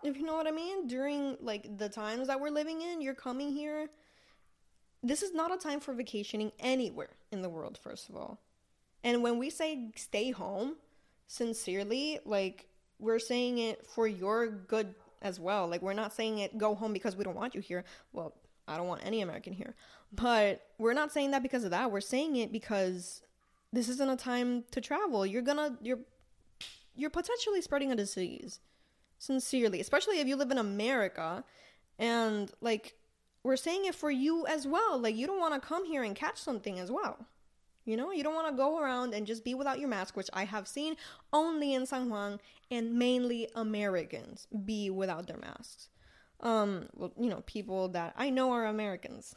if 0.03 0.17
you 0.17 0.23
know 0.23 0.35
what 0.35 0.47
I 0.47 0.51
mean, 0.51 0.87
during 0.87 1.37
like 1.41 1.77
the 1.77 1.89
times 1.89 2.27
that 2.27 2.39
we're 2.39 2.49
living 2.49 2.81
in, 2.81 3.01
you're 3.01 3.13
coming 3.13 3.51
here. 3.51 3.89
This 5.03 5.23
is 5.23 5.33
not 5.33 5.53
a 5.53 5.57
time 5.57 5.79
for 5.79 5.93
vacationing 5.93 6.51
anywhere 6.59 7.09
in 7.31 7.41
the 7.41 7.49
world, 7.49 7.79
first 7.81 8.09
of 8.09 8.15
all. 8.15 8.39
And 9.03 9.23
when 9.23 9.39
we 9.39 9.49
say 9.49 9.91
stay 9.95 10.31
home, 10.31 10.75
sincerely, 11.31 12.19
like 12.25 12.67
we're 12.99 13.19
saying 13.19 13.57
it 13.57 13.87
for 13.87 14.05
your 14.05 14.47
good 14.49 14.93
as 15.21 15.39
well. 15.39 15.67
Like 15.67 15.81
we're 15.81 15.93
not 15.93 16.13
saying 16.13 16.39
it 16.39 16.57
go 16.57 16.75
home 16.75 16.91
because 16.91 17.15
we 17.15 17.23
don't 17.23 17.35
want 17.35 17.55
you 17.55 17.61
here. 17.61 17.85
Well, 18.11 18.33
I 18.67 18.77
don't 18.77 18.87
want 18.87 19.01
any 19.05 19.21
American 19.21 19.53
here. 19.53 19.75
But 20.11 20.61
we're 20.77 20.93
not 20.93 21.11
saying 21.11 21.31
that 21.31 21.41
because 21.41 21.63
of 21.63 21.71
that. 21.71 21.91
We're 21.91 22.01
saying 22.01 22.35
it 22.35 22.51
because 22.51 23.21
this 23.71 23.87
isn't 23.87 24.09
a 24.09 24.17
time 24.17 24.65
to 24.71 24.81
travel. 24.81 25.25
You're 25.25 25.41
gonna 25.41 25.77
you're 25.81 25.99
you're 26.95 27.09
potentially 27.09 27.61
spreading 27.61 27.91
a 27.91 27.95
disease. 27.95 28.59
Sincerely, 29.21 29.79
especially 29.79 30.19
if 30.19 30.27
you 30.27 30.35
live 30.35 30.49
in 30.49 30.57
America 30.57 31.43
and 31.99 32.51
like 32.59 32.95
we're 33.43 33.55
saying 33.55 33.85
it 33.85 33.93
for 33.93 34.09
you 34.09 34.47
as 34.47 34.65
well. 34.65 34.97
Like 34.97 35.15
you 35.15 35.27
don't 35.27 35.39
want 35.39 35.53
to 35.53 35.59
come 35.59 35.85
here 35.85 36.01
and 36.01 36.15
catch 36.15 36.39
something 36.39 36.79
as 36.79 36.89
well. 36.89 37.27
You 37.85 37.97
know, 37.97 38.11
you 38.11 38.23
don't 38.23 38.33
want 38.33 38.47
to 38.47 38.57
go 38.57 38.79
around 38.79 39.13
and 39.13 39.27
just 39.27 39.45
be 39.45 39.53
without 39.53 39.79
your 39.79 39.89
mask, 39.89 40.17
which 40.17 40.29
I 40.33 40.45
have 40.45 40.67
seen 40.67 40.95
only 41.31 41.75
in 41.75 41.85
San 41.85 42.09
Juan 42.09 42.39
and 42.71 42.97
mainly 42.97 43.47
Americans 43.55 44.47
be 44.65 44.89
without 44.89 45.27
their 45.27 45.37
masks. 45.37 45.89
Um, 46.39 46.87
well, 46.95 47.11
you 47.15 47.29
know, 47.29 47.43
people 47.45 47.89
that 47.89 48.15
I 48.17 48.31
know 48.31 48.51
are 48.53 48.65
Americans, 48.65 49.35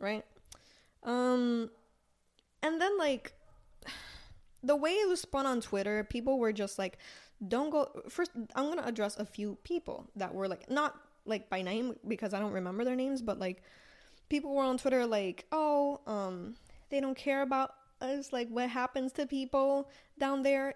right? 0.00 0.24
Um, 1.02 1.70
and 2.62 2.80
then 2.80 2.96
like 2.98 3.32
the 4.62 4.76
way 4.76 4.90
it 4.90 5.08
was 5.08 5.20
spun 5.20 5.46
on 5.46 5.60
Twitter, 5.60 6.04
people 6.04 6.38
were 6.38 6.52
just 6.52 6.78
like, 6.78 6.98
don't 7.46 7.70
go. 7.70 7.88
First, 8.08 8.32
I'm 8.54 8.68
gonna 8.68 8.86
address 8.86 9.16
a 9.16 9.24
few 9.24 9.56
people 9.64 10.10
that 10.16 10.34
were 10.34 10.48
like, 10.48 10.68
not 10.70 10.96
like 11.24 11.48
by 11.48 11.62
name 11.62 11.94
because 12.06 12.34
I 12.34 12.40
don't 12.40 12.52
remember 12.52 12.84
their 12.84 12.96
names, 12.96 13.22
but 13.22 13.38
like 13.38 13.62
people 14.28 14.54
were 14.54 14.64
on 14.64 14.78
Twitter 14.78 15.06
like, 15.06 15.46
oh, 15.52 16.00
um, 16.06 16.56
they 16.90 17.00
don't 17.00 17.16
care 17.16 17.42
about 17.42 17.74
us, 18.00 18.32
like 18.32 18.48
what 18.48 18.68
happens 18.68 19.12
to 19.12 19.26
people 19.26 19.90
down 20.18 20.42
there. 20.42 20.74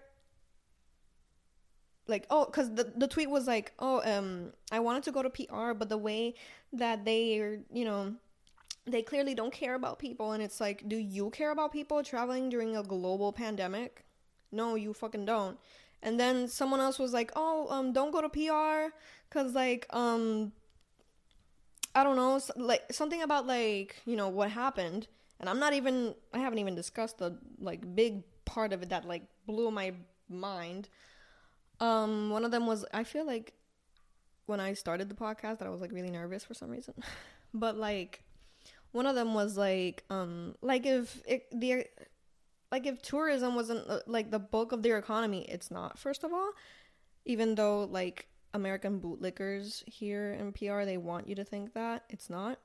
Like, 2.07 2.25
oh, 2.29 2.45
because 2.45 2.73
the, 2.73 2.91
the 2.97 3.07
tweet 3.07 3.29
was 3.29 3.47
like, 3.47 3.71
oh, 3.79 4.01
um, 4.03 4.51
I 4.71 4.79
wanted 4.79 5.03
to 5.03 5.11
go 5.11 5.23
to 5.23 5.29
PR, 5.29 5.73
but 5.73 5.87
the 5.87 5.97
way 5.97 6.35
that 6.73 7.05
they 7.05 7.59
you 7.71 7.85
know, 7.85 8.15
they 8.85 9.01
clearly 9.01 9.33
don't 9.33 9.53
care 9.53 9.75
about 9.75 9.99
people. 9.99 10.31
And 10.33 10.43
it's 10.43 10.59
like, 10.59 10.87
do 10.87 10.97
you 10.97 11.29
care 11.29 11.51
about 11.51 11.71
people 11.71 12.03
traveling 12.03 12.49
during 12.49 12.75
a 12.75 12.83
global 12.83 13.31
pandemic? 13.31 14.05
No, 14.51 14.75
you 14.75 14.93
fucking 14.93 15.25
don't. 15.25 15.57
And 16.01 16.19
then 16.19 16.47
someone 16.47 16.79
else 16.81 16.99
was 16.99 17.13
like, 17.13 17.31
oh, 17.35 17.67
um, 17.69 17.93
don't 17.93 18.11
go 18.11 18.21
to 18.21 18.29
PR 18.29 18.93
because, 19.29 19.53
like, 19.53 19.87
um, 19.91 20.51
I 21.95 22.03
don't 22.03 22.15
know, 22.15 22.39
like 22.55 22.91
something 22.91 23.21
about 23.21 23.45
like, 23.47 23.95
you 24.05 24.15
know, 24.15 24.29
what 24.29 24.51
happened 24.51 25.07
and 25.39 25.49
i'm 25.49 25.59
not 25.59 25.73
even 25.73 26.13
i 26.33 26.37
haven't 26.39 26.59
even 26.59 26.75
discussed 26.75 27.17
the 27.17 27.37
like 27.59 27.95
big 27.95 28.23
part 28.45 28.71
of 28.71 28.81
it 28.83 28.89
that 28.89 29.05
like 29.05 29.23
blew 29.45 29.71
my 29.71 29.93
mind 30.29 30.89
Um, 31.79 32.29
one 32.29 32.45
of 32.45 32.51
them 32.51 32.65
was 32.67 32.85
I 32.93 33.03
feel 33.03 33.25
like 33.25 33.53
when 34.45 34.59
I 34.59 34.73
started 34.73 35.09
the 35.09 35.15
podcast 35.15 35.59
that 35.59 35.67
I 35.67 35.69
was 35.69 35.81
like 35.81 35.91
really 35.91 36.11
nervous 36.11 36.43
for 36.45 36.53
some 36.53 36.69
reason, 36.69 36.93
but 37.53 37.77
like 37.77 38.23
one 38.93 39.07
of 39.07 39.15
them 39.15 39.33
was 39.33 39.57
like 39.57 40.03
um 40.09 40.55
like 40.61 40.85
if 40.85 41.21
it, 41.27 41.47
the 41.51 41.85
like 42.71 42.85
if 42.85 43.01
tourism 43.01 43.55
wasn't 43.55 43.87
uh, 43.89 43.99
like 44.07 44.31
the 44.31 44.39
bulk 44.39 44.71
of 44.71 44.81
their 44.81 44.97
economy, 44.97 45.45
it's 45.49 45.69
not. 45.69 45.99
First 45.99 46.23
of 46.23 46.31
all, 46.31 46.51
even 47.25 47.55
though 47.55 47.83
like 47.83 48.27
American 48.53 49.01
bootlickers 49.01 49.87
here 49.87 50.33
in 50.33 50.53
PR 50.53 50.85
they 50.85 50.97
want 50.97 51.27
you 51.27 51.35
to 51.35 51.43
think 51.43 51.73
that 51.73 52.05
it's 52.09 52.29
not. 52.29 52.59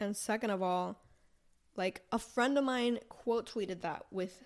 And 0.00 0.16
second 0.16 0.50
of 0.50 0.62
all, 0.62 1.00
like 1.76 2.02
a 2.10 2.18
friend 2.18 2.58
of 2.58 2.64
mine 2.64 2.98
quote 3.08 3.50
tweeted 3.50 3.82
that 3.82 4.06
with 4.10 4.42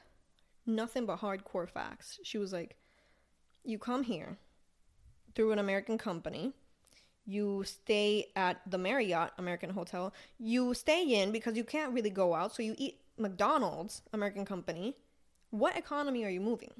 nothing 0.66 1.06
but 1.06 1.20
hardcore 1.20 1.68
facts. 1.68 2.18
She 2.24 2.36
was 2.36 2.52
like, 2.52 2.76
"You 3.64 3.78
come 3.78 4.02
here 4.02 4.38
through 5.34 5.52
an 5.52 5.58
American 5.60 5.98
company." 5.98 6.52
You 7.28 7.62
stay 7.66 8.30
at 8.34 8.62
the 8.66 8.78
Marriott 8.78 9.32
American 9.36 9.68
Hotel. 9.68 10.14
You 10.38 10.72
stay 10.72 11.04
in 11.04 11.30
because 11.30 11.58
you 11.58 11.62
can't 11.62 11.92
really 11.92 12.08
go 12.08 12.34
out, 12.34 12.56
so 12.56 12.62
you 12.62 12.74
eat 12.78 13.00
McDonald's 13.18 14.00
American 14.14 14.46
company. 14.46 14.96
What 15.50 15.76
economy 15.76 16.24
are 16.24 16.30
you 16.30 16.40
moving? 16.40 16.72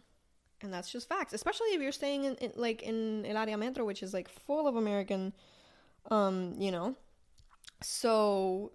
And 0.63 0.73
that's 0.73 0.91
just 0.91 1.07
facts, 1.07 1.35
especially 1.35 1.69
if 1.69 1.83
you're 1.83 1.93
staying 1.93 2.25
in, 2.25 2.35
in 2.37 2.53
like 2.57 2.83
in 2.83 3.27
El 3.27 3.37
Área 3.37 3.59
Metro, 3.59 3.85
which 3.85 4.03
is 4.03 4.15
like 4.15 4.29
full 4.29 4.67
of 4.67 4.75
American, 4.75 5.35
um, 6.11 6.55
you 6.59 6.73
know. 6.73 6.97
So, 7.83 8.73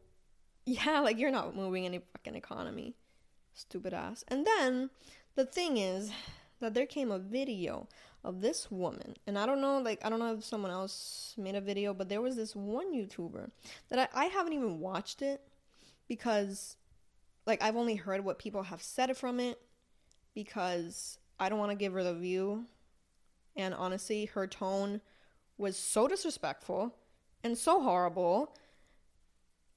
yeah, 0.67 0.99
like 1.03 1.17
you're 1.17 1.31
not 1.31 1.55
moving 1.55 1.85
any 1.85 2.01
fucking 2.13 2.35
economy, 2.35 2.93
stupid 3.55 3.95
ass. 3.95 4.23
And 4.27 4.45
then 4.45 4.91
the 5.33 5.45
thing 5.45 5.77
is 5.77 6.11
that 6.59 6.75
there 6.75 6.85
came 6.85 7.11
a 7.11 7.17
video 7.17 7.87
of 8.23 8.41
this 8.41 8.71
woman. 8.71 9.15
And 9.27 9.37
i 9.37 9.45
don't 9.45 9.61
know 9.61 9.79
like 9.79 10.03
i 10.05 10.09
don't 10.09 10.19
know 10.19 10.33
if 10.33 10.43
someone 10.43 10.71
else 10.71 11.33
made 11.37 11.55
a 11.55 11.61
video 11.61 11.93
but 11.93 12.09
there 12.09 12.21
was 12.21 12.35
this 12.35 12.55
one 12.55 12.93
youtuber 12.93 13.51
that 13.89 14.09
i, 14.13 14.23
I 14.23 14.25
haven't 14.25 14.53
even 14.53 14.79
watched 14.79 15.21
it 15.21 15.41
because 16.07 16.77
like 17.45 17.61
i've 17.61 17.75
only 17.75 17.95
heard 17.95 18.23
what 18.23 18.39
people 18.39 18.63
have 18.63 18.81
said 18.81 19.15
from 19.17 19.39
it 19.39 19.59
because 20.33 21.17
i 21.39 21.49
don't 21.49 21.59
want 21.59 21.71
to 21.71 21.77
give 21.77 21.93
her 21.93 22.03
the 22.03 22.13
view. 22.13 22.65
And 23.55 23.73
honestly 23.73 24.25
her 24.25 24.47
tone 24.47 25.01
was 25.57 25.77
so 25.77 26.07
disrespectful 26.07 26.95
and 27.43 27.57
so 27.57 27.81
horrible. 27.81 28.55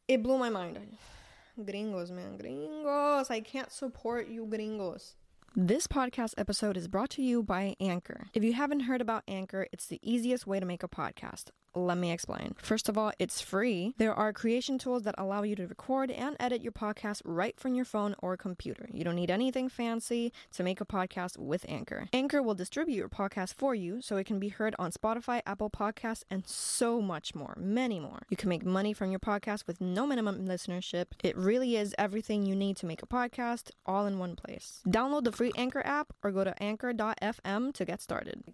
It 0.09 0.23
blew 0.23 0.39
my 0.39 0.49
mind. 0.49 0.79
Gringos 1.65 2.11
man 2.11 2.37
gringos. 2.37 3.31
I 3.31 3.41
can't 3.41 3.73
support 3.73 4.29
you 4.29 4.47
gringos 4.47 5.17
this 5.59 5.87
podcast 5.87 6.35
episode 6.37 6.77
is 6.77 6.87
brought 6.87 7.09
to 7.09 7.23
you 7.23 7.43
by 7.43 7.75
Anchor. 7.81 8.27
If 8.35 8.45
you 8.45 8.53
haven't 8.53 8.81
heard 8.81 9.01
about 9.01 9.23
Anchor, 9.27 9.67
it's 9.73 9.87
the 9.87 9.99
easiest 10.03 10.47
way 10.47 10.61
to 10.61 10.67
make 10.67 10.83
a 10.83 10.89
podcast. 10.89 11.45
Let 11.77 11.99
me 11.99 12.11
explain. 12.11 12.55
First 12.57 12.89
of 12.89 12.97
all, 12.97 13.13
it's 13.19 13.43
free. 13.43 13.93
There 13.99 14.15
are 14.15 14.33
creation 14.33 14.79
tools 14.79 15.03
that 15.03 15.15
allow 15.19 15.43
you 15.43 15.55
to 15.57 15.67
record 15.67 16.11
and 16.11 16.35
edit 16.41 16.63
your 16.63 16.73
podcast 16.73 17.21
right 17.23 17.61
from 17.61 17.75
your 17.75 17.85
phone 17.85 18.15
or 18.21 18.35
computer. 18.39 18.89
You 18.91 19.05
don't 19.05 19.15
need 19.15 19.31
anything 19.31 19.69
fancy 19.69 20.33
to 20.55 20.63
make 20.63 20.81
a 20.81 20.87
podcast 20.87 21.37
with 21.37 21.67
Anchor. 21.69 22.09
Anchor 22.15 22.43
will 22.43 22.55
distribute 22.55 22.97
your 22.97 23.11
podcast 23.11 23.53
for 23.53 23.75
you 23.75 24.01
so 24.01 24.17
it 24.17 24.25
can 24.25 24.39
be 24.39 24.49
heard 24.49 24.75
on 24.79 24.91
Spotify, 24.91 25.43
Apple 25.45 25.69
Podcasts, 25.69 26.25
and 26.31 26.47
so 26.47 27.03
much 27.03 27.35
more, 27.35 27.55
many 27.61 28.01
more. 28.01 28.23
You 28.31 28.39
can 28.39 28.49
make 28.49 28.65
money 28.65 28.95
from 28.95 29.11
your 29.11 29.21
podcast 29.21 29.67
with 29.67 29.79
no 29.79 30.07
minimum 30.07 30.49
listenership. 30.49 31.09
It 31.23 31.37
really 31.37 31.77
is 31.77 31.95
everything 31.99 32.47
you 32.47 32.57
need 32.57 32.79
to 32.79 32.87
make 32.87 33.03
a 33.03 33.07
podcast 33.07 33.71
all 33.85 34.07
in 34.07 34.19
one 34.19 34.35
place. 34.35 34.81
Download 34.89 35.25
the 35.25 35.33
free 35.33 35.53
Anchor 35.57 35.83
app 35.85 36.15
or 36.23 36.31
go 36.31 36.43
to 36.43 36.63
anchor.fm 36.63 37.75
to 37.75 37.85
get 37.85 38.01
started. 38.01 38.45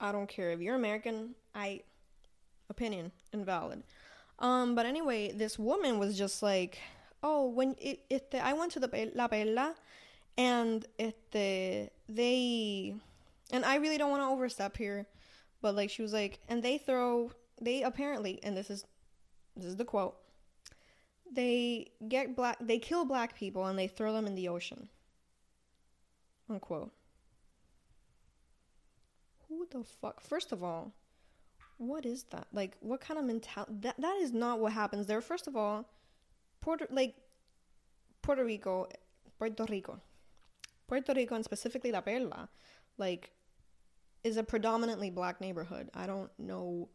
I 0.00 0.12
don't 0.12 0.28
care 0.28 0.50
if 0.50 0.60
you're 0.60 0.74
American, 0.74 1.34
I 1.54 1.82
opinion 2.72 3.12
invalid. 3.32 3.84
Um, 4.38 4.74
but 4.74 4.86
anyway, 4.86 5.30
this 5.30 5.58
woman 5.58 5.98
was 5.98 6.18
just 6.18 6.42
like, 6.42 6.78
oh, 7.22 7.48
when 7.48 7.76
it, 7.80 8.00
it 8.10 8.34
I 8.42 8.52
went 8.54 8.72
to 8.72 8.80
the 8.80 8.90
La 9.14 9.28
Perla, 9.28 9.74
and 10.36 10.84
it 10.98 11.16
they, 12.08 12.94
and 13.52 13.64
I 13.64 13.76
really 13.76 13.98
don't 13.98 14.10
want 14.10 14.22
to 14.22 14.28
overstep 14.34 14.76
here, 14.76 15.06
but 15.60 15.76
like 15.76 15.90
she 15.90 16.02
was 16.02 16.12
like, 16.12 16.40
and 16.48 16.62
they 16.62 16.78
throw 16.78 17.30
they 17.60 17.82
apparently, 17.82 18.40
and 18.42 18.56
this 18.56 18.70
is 18.70 18.84
this 19.56 19.66
is 19.66 19.76
the 19.76 19.84
quote. 19.84 20.16
They 21.32 21.92
get 22.08 22.34
black, 22.36 22.58
they 22.60 22.78
kill 22.78 23.04
black 23.04 23.36
people, 23.36 23.66
and 23.66 23.78
they 23.78 23.86
throw 23.86 24.12
them 24.12 24.26
in 24.26 24.34
the 24.34 24.48
ocean. 24.48 24.88
Unquote. 26.50 26.90
Who 29.48 29.66
the 29.70 29.84
fuck? 29.84 30.20
First 30.20 30.52
of 30.52 30.64
all, 30.64 30.92
what 31.82 32.06
is 32.06 32.24
that? 32.30 32.46
Like, 32.52 32.76
what 32.80 33.00
kind 33.00 33.18
of 33.18 33.26
mentality? 33.26 33.72
That 33.80 34.00
that 34.00 34.16
is 34.20 34.32
not 34.32 34.60
what 34.60 34.72
happens 34.72 35.06
there. 35.06 35.20
First 35.20 35.48
of 35.48 35.56
all, 35.56 35.88
Puerto 36.60 36.86
like 36.90 37.14
Puerto 38.22 38.44
Rico, 38.44 38.88
Puerto 39.38 39.64
Rico, 39.68 40.00
Puerto 40.86 41.12
Rico, 41.12 41.34
and 41.34 41.44
specifically 41.44 41.90
La 41.90 42.00
Perla, 42.00 42.48
like, 42.98 43.32
is 44.22 44.36
a 44.36 44.44
predominantly 44.44 45.10
black 45.10 45.40
neighborhood. 45.40 45.90
I 45.92 46.06
don't 46.06 46.30
know. 46.38 46.88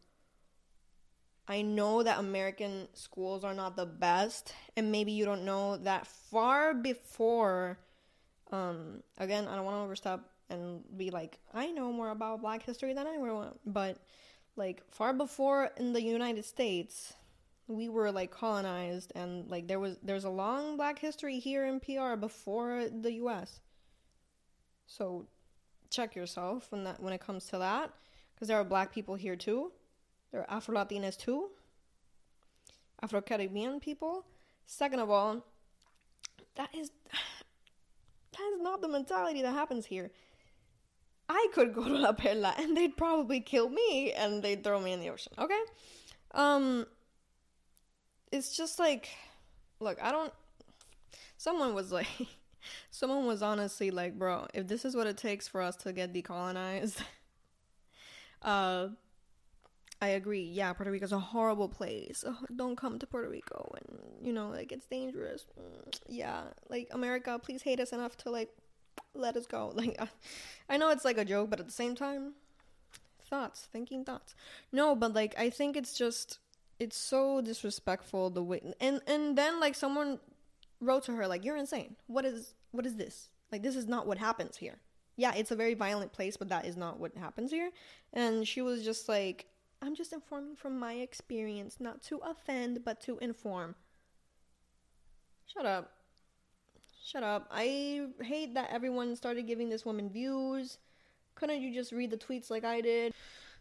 I 1.46 1.62
know 1.62 2.02
that 2.02 2.18
American 2.18 2.88
schools 2.94 3.44
are 3.44 3.54
not 3.54 3.76
the 3.76 3.86
best, 3.86 4.54
and 4.76 4.90
maybe 4.90 5.12
you 5.12 5.24
don't 5.24 5.44
know 5.44 5.76
that 5.78 6.06
far 6.06 6.74
before. 6.74 7.78
Um, 8.50 9.02
again, 9.18 9.46
I 9.48 9.56
don't 9.56 9.64
want 9.64 9.76
to 9.76 9.82
overstep 9.82 10.20
and 10.50 10.82
be 10.96 11.10
like, 11.10 11.38
I 11.52 11.70
know 11.70 11.92
more 11.92 12.10
about 12.10 12.40
Black 12.40 12.62
history 12.62 12.94
than 12.94 13.06
anyone, 13.06 13.50
but 13.66 13.98
like 14.58 14.82
far 14.90 15.12
before 15.12 15.70
in 15.76 15.92
the 15.92 16.02
United 16.02 16.44
States, 16.44 17.14
we 17.68 17.88
were 17.88 18.10
like 18.10 18.30
colonized 18.30 19.12
and 19.14 19.48
like 19.48 19.68
there 19.68 19.78
was 19.78 19.96
there's 20.02 20.24
a 20.24 20.30
long 20.30 20.76
black 20.76 20.98
history 20.98 21.38
here 21.38 21.64
in 21.66 21.80
PR 21.80 22.16
before 22.16 22.86
the 22.88 23.12
US. 23.12 23.60
So 24.86 25.26
check 25.90 26.16
yourself 26.16 26.66
when 26.70 26.84
that 26.84 27.00
when 27.00 27.12
it 27.12 27.20
comes 27.20 27.46
to 27.46 27.58
that 27.58 27.92
because 28.34 28.48
there 28.48 28.58
are 28.58 28.64
black 28.64 28.92
people 28.92 29.14
here 29.14 29.36
too. 29.36 29.70
There 30.32 30.40
are 30.40 30.50
Afro 30.50 30.74
Latinas 30.74 31.16
too. 31.16 31.50
Afro 33.00 33.20
Caribbean 33.20 33.80
people. 33.80 34.24
Second 34.66 35.00
of 35.00 35.08
all, 35.08 35.44
that 36.56 36.74
is 36.74 36.90
that 38.32 38.52
is 38.54 38.60
not 38.60 38.80
the 38.82 38.88
mentality 38.88 39.42
that 39.42 39.52
happens 39.52 39.86
here. 39.86 40.10
I 41.28 41.48
could 41.52 41.74
go 41.74 41.84
to 41.88 41.96
La 41.96 42.12
Perla 42.12 42.54
and 42.58 42.76
they'd 42.76 42.96
probably 42.96 43.40
kill 43.40 43.68
me 43.68 44.12
and 44.12 44.42
they'd 44.42 44.64
throw 44.64 44.80
me 44.80 44.92
in 44.92 45.00
the 45.00 45.10
ocean. 45.10 45.32
Okay? 45.38 45.60
Um 46.32 46.86
it's 48.30 48.56
just 48.56 48.78
like 48.78 49.08
look, 49.80 49.98
I 50.02 50.10
don't 50.10 50.32
someone 51.36 51.74
was 51.74 51.92
like 51.92 52.08
someone 52.90 53.26
was 53.26 53.42
honestly 53.42 53.90
like, 53.90 54.18
"Bro, 54.18 54.48
if 54.54 54.66
this 54.68 54.84
is 54.84 54.94
what 54.96 55.06
it 55.06 55.16
takes 55.16 55.48
for 55.48 55.60
us 55.60 55.76
to 55.76 55.92
get 55.92 56.12
decolonized, 56.12 57.00
uh 58.42 58.88
I 60.00 60.08
agree. 60.10 60.44
Yeah, 60.44 60.72
Puerto 60.74 60.92
Rico's 60.92 61.10
a 61.10 61.18
horrible 61.18 61.68
place. 61.68 62.22
Oh, 62.24 62.36
don't 62.54 62.76
come 62.76 63.00
to 63.00 63.06
Puerto 63.06 63.28
Rico 63.28 63.74
and 63.74 63.98
you 64.26 64.32
know, 64.32 64.48
like 64.48 64.70
it's 64.70 64.86
dangerous. 64.86 65.46
Mm, 65.58 65.98
yeah, 66.08 66.42
like 66.68 66.88
America, 66.92 67.38
please 67.42 67.62
hate 67.62 67.80
us 67.80 67.92
enough 67.92 68.16
to 68.18 68.30
like 68.30 68.50
let 69.14 69.36
us 69.36 69.46
go. 69.46 69.72
Like, 69.76 69.98
I 70.68 70.76
know 70.76 70.90
it's 70.90 71.04
like 71.04 71.18
a 71.18 71.24
joke, 71.24 71.50
but 71.50 71.60
at 71.60 71.66
the 71.66 71.72
same 71.72 71.94
time, 71.94 72.34
thoughts, 73.28 73.68
thinking 73.72 74.04
thoughts. 74.04 74.34
No, 74.72 74.94
but 74.94 75.14
like, 75.14 75.34
I 75.38 75.50
think 75.50 75.76
it's 75.76 75.96
just, 75.96 76.38
it's 76.78 76.96
so 76.96 77.40
disrespectful 77.40 78.30
the 78.30 78.42
way, 78.42 78.60
and 78.80 79.00
and 79.06 79.36
then 79.36 79.60
like 79.60 79.74
someone 79.74 80.18
wrote 80.80 81.04
to 81.04 81.12
her 81.12 81.26
like, 81.26 81.44
"You're 81.44 81.56
insane. 81.56 81.96
What 82.06 82.24
is 82.24 82.54
what 82.70 82.86
is 82.86 82.96
this? 82.96 83.30
Like, 83.50 83.62
this 83.62 83.76
is 83.76 83.86
not 83.86 84.06
what 84.06 84.18
happens 84.18 84.56
here." 84.58 84.76
Yeah, 85.16 85.34
it's 85.34 85.50
a 85.50 85.56
very 85.56 85.74
violent 85.74 86.12
place, 86.12 86.36
but 86.36 86.48
that 86.50 86.64
is 86.64 86.76
not 86.76 87.00
what 87.00 87.16
happens 87.16 87.50
here. 87.50 87.70
And 88.12 88.46
she 88.46 88.60
was 88.62 88.84
just 88.84 89.08
like, 89.08 89.46
"I'm 89.82 89.94
just 89.94 90.12
informing 90.12 90.54
from 90.56 90.78
my 90.78 90.94
experience, 90.94 91.78
not 91.80 92.02
to 92.04 92.18
offend, 92.18 92.84
but 92.84 93.00
to 93.02 93.18
inform." 93.18 93.74
Shut 95.46 95.66
up. 95.66 95.97
Shut 97.10 97.22
up. 97.22 97.48
I 97.50 98.02
hate 98.22 98.52
that 98.52 98.68
everyone 98.70 99.16
started 99.16 99.46
giving 99.46 99.70
this 99.70 99.86
woman 99.86 100.10
views. 100.10 100.76
Couldn't 101.36 101.62
you 101.62 101.72
just 101.72 101.90
read 101.90 102.10
the 102.10 102.18
tweets 102.18 102.50
like 102.50 102.64
I 102.64 102.82
did? 102.82 103.14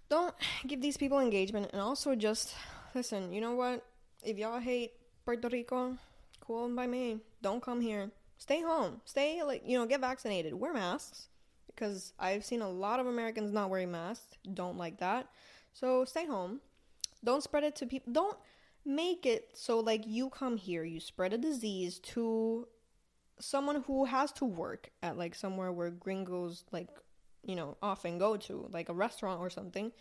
Don't 0.09 0.35
give 0.67 0.81
these 0.81 0.97
people 0.97 1.21
engagement 1.21 1.69
and 1.71 1.79
also 1.79 2.13
just 2.13 2.53
listen, 2.93 3.31
you 3.31 3.39
know 3.39 3.53
what? 3.53 3.85
If 4.21 4.37
y'all 4.37 4.59
hate 4.59 4.91
Puerto 5.23 5.47
Rico, 5.47 5.97
cool 6.41 6.67
by 6.75 6.87
me. 6.87 7.19
Don't 7.41 7.63
come 7.63 7.79
here. 7.79 8.11
Stay 8.37 8.61
home. 8.61 8.99
Stay 9.05 9.41
like, 9.43 9.63
you 9.65 9.79
know, 9.79 9.85
get 9.85 10.01
vaccinated. 10.01 10.53
Wear 10.53 10.73
masks 10.73 11.29
because 11.67 12.11
I've 12.19 12.43
seen 12.43 12.61
a 12.61 12.69
lot 12.69 12.99
of 12.99 13.07
Americans 13.07 13.53
not 13.53 13.69
wearing 13.69 13.91
masks. 13.91 14.35
Don't 14.53 14.77
like 14.77 14.99
that. 14.99 15.29
So 15.71 16.03
stay 16.03 16.25
home. 16.25 16.59
Don't 17.23 17.43
spread 17.43 17.63
it 17.63 17.77
to 17.77 17.85
people. 17.85 18.11
Don't 18.11 18.37
make 18.83 19.25
it 19.25 19.51
so 19.53 19.79
like 19.79 20.03
you 20.05 20.29
come 20.31 20.57
here, 20.57 20.83
you 20.83 20.99
spread 20.99 21.31
a 21.31 21.37
disease 21.37 21.99
to 21.99 22.67
someone 23.39 23.83
who 23.85 24.05
has 24.05 24.31
to 24.33 24.45
work 24.45 24.89
at 25.03 25.17
like 25.17 25.35
somewhere 25.35 25.71
where 25.71 25.91
gringos 25.91 26.63
like 26.71 26.89
you 27.47 27.55
know, 27.55 27.77
often 27.81 28.17
go 28.19 28.37
to, 28.37 28.67
like 28.71 28.89
a 28.89 28.93
restaurant 28.93 29.39
or 29.39 29.49
something, 29.49 29.91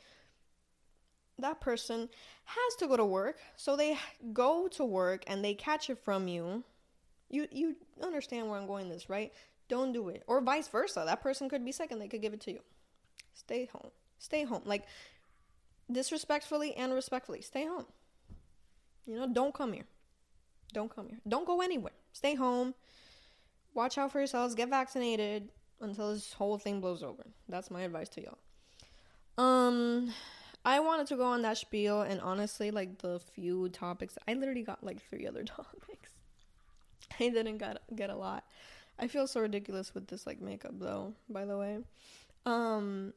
that 1.39 1.61
person 1.61 2.09
has 2.45 2.77
to 2.79 2.89
go 2.89 2.97
to 2.97 3.05
work. 3.05 3.39
So 3.57 3.77
they 3.77 3.97
go 4.33 4.69
to 4.69 4.85
work 4.85 5.25
and 5.27 5.45
they 5.45 5.55
catch 5.55 5.89
it 5.89 5.99
from 5.99 6.29
you. 6.29 6.65
You 7.31 7.47
you 7.51 7.77
understand 8.03 8.49
where 8.49 8.59
I'm 8.59 8.67
going 8.67 8.89
this, 8.89 9.09
right? 9.09 9.33
Don't 9.69 9.93
do 9.93 10.09
it. 10.09 10.23
Or 10.27 10.41
vice 10.41 10.69
versa. 10.69 11.05
That 11.07 11.23
person 11.23 11.49
could 11.49 11.65
be 11.65 11.73
sick 11.73 11.91
and 11.91 12.01
they 12.01 12.09
could 12.09 12.23
give 12.23 12.35
it 12.35 12.41
to 12.43 12.53
you. 12.53 12.61
Stay 13.35 13.69
home. 13.73 13.91
Stay 14.19 14.45
home. 14.45 14.63
Like 14.65 14.85
disrespectfully 15.91 16.75
and 16.75 16.93
respectfully, 16.93 17.43
stay 17.43 17.67
home. 17.67 17.87
You 19.07 19.17
know, 19.17 19.29
don't 19.33 19.55
come 19.55 19.73
here. 19.73 19.87
Don't 20.73 20.95
come 20.95 21.09
here. 21.09 21.21
Don't 21.29 21.47
go 21.47 21.61
anywhere. 21.61 21.93
Stay 22.13 22.35
home. 22.35 22.75
Watch 23.77 23.99
out 23.99 24.11
for 24.11 24.19
yourselves. 24.19 24.55
Get 24.55 24.71
vaccinated 24.71 25.51
until 25.83 26.15
this 26.15 26.33
whole 26.33 26.57
thing 26.57 26.81
blows 26.81 27.03
over. 27.03 27.23
That's 27.47 27.71
my 27.71 27.83
advice 27.83 28.09
to 28.11 28.23
y'all. 28.23 28.39
Um, 29.37 30.15
I 30.65 30.81
wanted 30.81 31.09
to 31.09 31.17
go 31.17 31.25
on 31.25 31.43
that 31.43 31.59
spiel, 31.59 32.01
and 32.01 32.19
honestly, 32.23 32.71
like 32.71 33.03
the 33.03 33.21
few 33.21 33.69
topics, 33.69 34.17
I 34.27 34.33
literally 34.33 34.63
got 34.63 34.83
like 34.83 35.07
three 35.11 35.27
other 35.27 35.45
topics. 35.45 36.09
I 37.21 37.29
didn't 37.29 37.59
get 37.59 37.83
get 37.95 38.09
a 38.09 38.17
lot. 38.17 38.45
I 38.99 39.09
feel 39.09 39.27
so 39.27 39.43
ridiculous 39.43 39.95
with 39.95 40.09
this 40.09 40.27
like 40.27 40.41
makeup 40.41 40.73
though. 40.79 41.13
By 41.29 41.45
the 41.45 41.59
way, 41.59 41.81
um, 42.47 43.13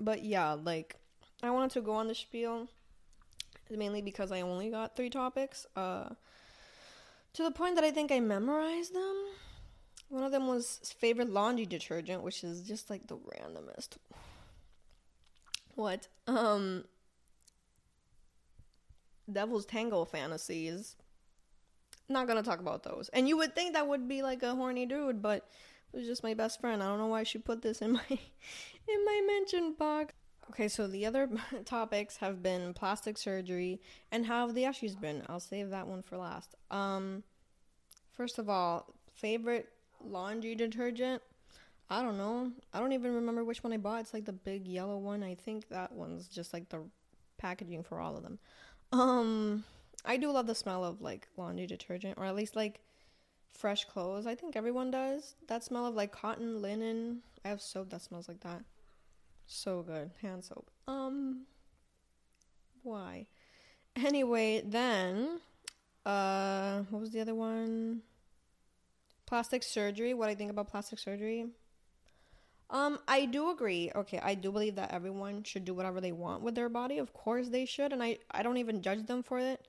but 0.00 0.24
yeah, 0.24 0.54
like 0.54 0.96
I 1.42 1.50
wanted 1.50 1.72
to 1.72 1.82
go 1.82 1.92
on 1.92 2.08
the 2.08 2.14
spiel 2.14 2.66
mainly 3.70 4.00
because 4.00 4.32
I 4.32 4.40
only 4.40 4.70
got 4.70 4.96
three 4.96 5.10
topics. 5.10 5.66
Uh, 5.76 6.08
to 7.34 7.42
the 7.42 7.50
point 7.50 7.74
that 7.74 7.84
I 7.84 7.90
think 7.90 8.10
I 8.10 8.20
memorized 8.20 8.94
them. 8.94 9.16
One 10.08 10.22
of 10.22 10.32
them 10.32 10.46
was 10.46 10.80
favorite 10.98 11.30
laundry 11.30 11.66
detergent, 11.66 12.22
which 12.22 12.44
is 12.44 12.62
just 12.62 12.90
like 12.90 13.06
the 13.06 13.16
randomest. 13.16 13.96
What? 15.74 16.08
Um 16.26 16.84
Devil's 19.30 19.66
Tango 19.66 20.04
fantasies. 20.04 20.96
Not 22.08 22.28
gonna 22.28 22.42
talk 22.42 22.60
about 22.60 22.84
those. 22.84 23.08
And 23.12 23.28
you 23.28 23.36
would 23.36 23.54
think 23.54 23.72
that 23.74 23.88
would 23.88 24.08
be 24.08 24.22
like 24.22 24.42
a 24.42 24.54
horny 24.54 24.86
dude, 24.86 25.20
but 25.20 25.48
it 25.92 25.96
was 25.96 26.06
just 26.06 26.22
my 26.22 26.34
best 26.34 26.60
friend. 26.60 26.82
I 26.82 26.86
don't 26.86 26.98
know 26.98 27.06
why 27.08 27.24
she 27.24 27.38
put 27.38 27.62
this 27.62 27.82
in 27.82 27.92
my 27.94 28.06
in 28.08 29.04
my 29.04 29.22
mention 29.26 29.74
box. 29.74 30.14
Okay, 30.50 30.68
so 30.68 30.86
the 30.86 31.06
other 31.06 31.28
topics 31.64 32.18
have 32.18 32.42
been 32.42 32.72
plastic 32.72 33.18
surgery 33.18 33.80
and 34.12 34.26
how 34.26 34.46
have 34.46 34.54
the 34.54 34.62
Eshis 34.62 34.98
been. 34.98 35.22
I'll 35.28 35.40
save 35.40 35.70
that 35.70 35.88
one 35.88 36.02
for 36.02 36.16
last. 36.16 36.54
Um, 36.70 37.24
first 38.12 38.38
of 38.38 38.48
all, 38.48 38.94
favorite 39.12 39.68
laundry 40.10 40.54
detergent. 40.54 41.22
I 41.88 42.02
don't 42.02 42.18
know. 42.18 42.50
I 42.72 42.80
don't 42.80 42.92
even 42.92 43.14
remember 43.14 43.44
which 43.44 43.62
one 43.62 43.72
I 43.72 43.76
bought. 43.76 44.00
It's 44.00 44.14
like 44.14 44.24
the 44.24 44.32
big 44.32 44.66
yellow 44.66 44.98
one. 44.98 45.22
I 45.22 45.34
think 45.34 45.68
that 45.68 45.92
one's 45.92 46.26
just 46.28 46.52
like 46.52 46.68
the 46.68 46.80
packaging 47.38 47.84
for 47.84 48.00
all 48.00 48.16
of 48.16 48.22
them. 48.22 48.38
Um, 48.92 49.64
I 50.04 50.16
do 50.16 50.30
love 50.30 50.46
the 50.46 50.54
smell 50.54 50.84
of 50.84 51.00
like 51.00 51.28
laundry 51.36 51.66
detergent, 51.66 52.18
or 52.18 52.24
at 52.24 52.34
least 52.34 52.56
like 52.56 52.80
fresh 53.52 53.84
clothes. 53.84 54.26
I 54.26 54.34
think 54.34 54.56
everyone 54.56 54.90
does. 54.90 55.34
That 55.48 55.64
smell 55.64 55.86
of 55.86 55.94
like 55.94 56.12
cotton, 56.12 56.60
linen. 56.60 57.22
I 57.44 57.48
have 57.48 57.60
soap 57.60 57.90
that 57.90 58.02
smells 58.02 58.28
like 58.28 58.40
that. 58.40 58.62
So 59.46 59.82
good. 59.82 60.10
Hand 60.22 60.44
soap. 60.44 60.70
Um 60.88 61.46
why? 62.82 63.26
Anyway, 63.94 64.62
then 64.64 65.40
uh 66.04 66.80
what 66.90 67.00
was 67.00 67.10
the 67.10 67.20
other 67.20 67.34
one? 67.34 68.02
Plastic 69.26 69.62
surgery. 69.62 70.14
What 70.14 70.28
I 70.28 70.34
think 70.34 70.50
about 70.50 70.68
plastic 70.68 70.98
surgery? 70.98 71.46
Um, 72.70 72.98
I 73.06 73.26
do 73.26 73.50
agree. 73.50 73.92
Okay, 73.94 74.18
I 74.22 74.34
do 74.34 74.50
believe 74.50 74.74
that 74.76 74.92
everyone 74.92 75.44
should 75.44 75.64
do 75.64 75.74
whatever 75.74 76.00
they 76.00 76.12
want 76.12 76.42
with 76.42 76.54
their 76.54 76.68
body. 76.68 76.98
Of 76.98 77.12
course 77.12 77.48
they 77.48 77.64
should, 77.64 77.92
and 77.92 78.02
I 78.02 78.18
I 78.30 78.42
don't 78.42 78.56
even 78.56 78.82
judge 78.82 79.06
them 79.06 79.22
for 79.22 79.38
it. 79.38 79.66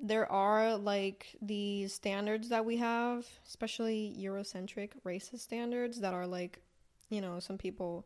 There 0.00 0.30
are 0.30 0.76
like 0.76 1.36
the 1.40 1.86
standards 1.86 2.48
that 2.48 2.64
we 2.64 2.76
have, 2.78 3.26
especially 3.46 4.16
Eurocentric 4.18 4.90
racist 5.04 5.40
standards 5.40 6.00
that 6.00 6.12
are 6.14 6.26
like, 6.26 6.60
you 7.08 7.20
know, 7.20 7.38
some 7.38 7.56
people 7.58 8.04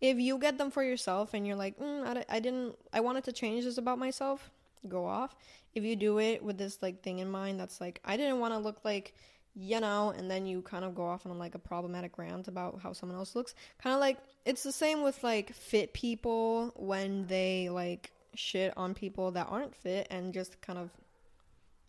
if 0.00 0.18
you 0.18 0.38
get 0.38 0.58
them 0.58 0.70
for 0.70 0.82
yourself 0.82 1.34
and 1.34 1.46
you're 1.46 1.56
like, 1.56 1.78
mm, 1.78 2.06
I, 2.06 2.36
I 2.36 2.40
didn't, 2.40 2.76
I 2.92 3.00
wanted 3.00 3.24
to 3.24 3.32
change 3.32 3.64
this 3.64 3.78
about 3.78 3.98
myself, 3.98 4.50
go 4.88 5.06
off. 5.06 5.36
If 5.74 5.84
you 5.84 5.96
do 5.96 6.18
it 6.18 6.42
with 6.42 6.58
this 6.58 6.82
like 6.82 7.02
thing 7.02 7.18
in 7.18 7.30
mind, 7.30 7.58
that's 7.58 7.80
like, 7.80 8.00
I 8.04 8.16
didn't 8.16 8.40
want 8.40 8.54
to 8.54 8.58
look 8.58 8.84
like, 8.84 9.14
you 9.58 9.80
know, 9.80 10.12
and 10.16 10.30
then 10.30 10.46
you 10.46 10.62
kind 10.62 10.84
of 10.84 10.94
go 10.94 11.06
off 11.06 11.26
on 11.26 11.38
like 11.38 11.54
a 11.54 11.58
problematic 11.58 12.18
rant 12.18 12.46
about 12.46 12.78
how 12.82 12.92
someone 12.92 13.18
else 13.18 13.34
looks. 13.34 13.54
Kind 13.82 13.94
of 13.94 14.00
like, 14.00 14.18
it's 14.44 14.62
the 14.62 14.72
same 14.72 15.02
with 15.02 15.24
like 15.24 15.52
fit 15.54 15.92
people 15.94 16.72
when 16.76 17.26
they 17.26 17.68
like 17.70 18.12
shit 18.34 18.72
on 18.76 18.92
people 18.92 19.30
that 19.32 19.46
aren't 19.50 19.74
fit 19.74 20.06
and 20.10 20.34
just 20.34 20.60
kind 20.60 20.78
of, 20.78 20.90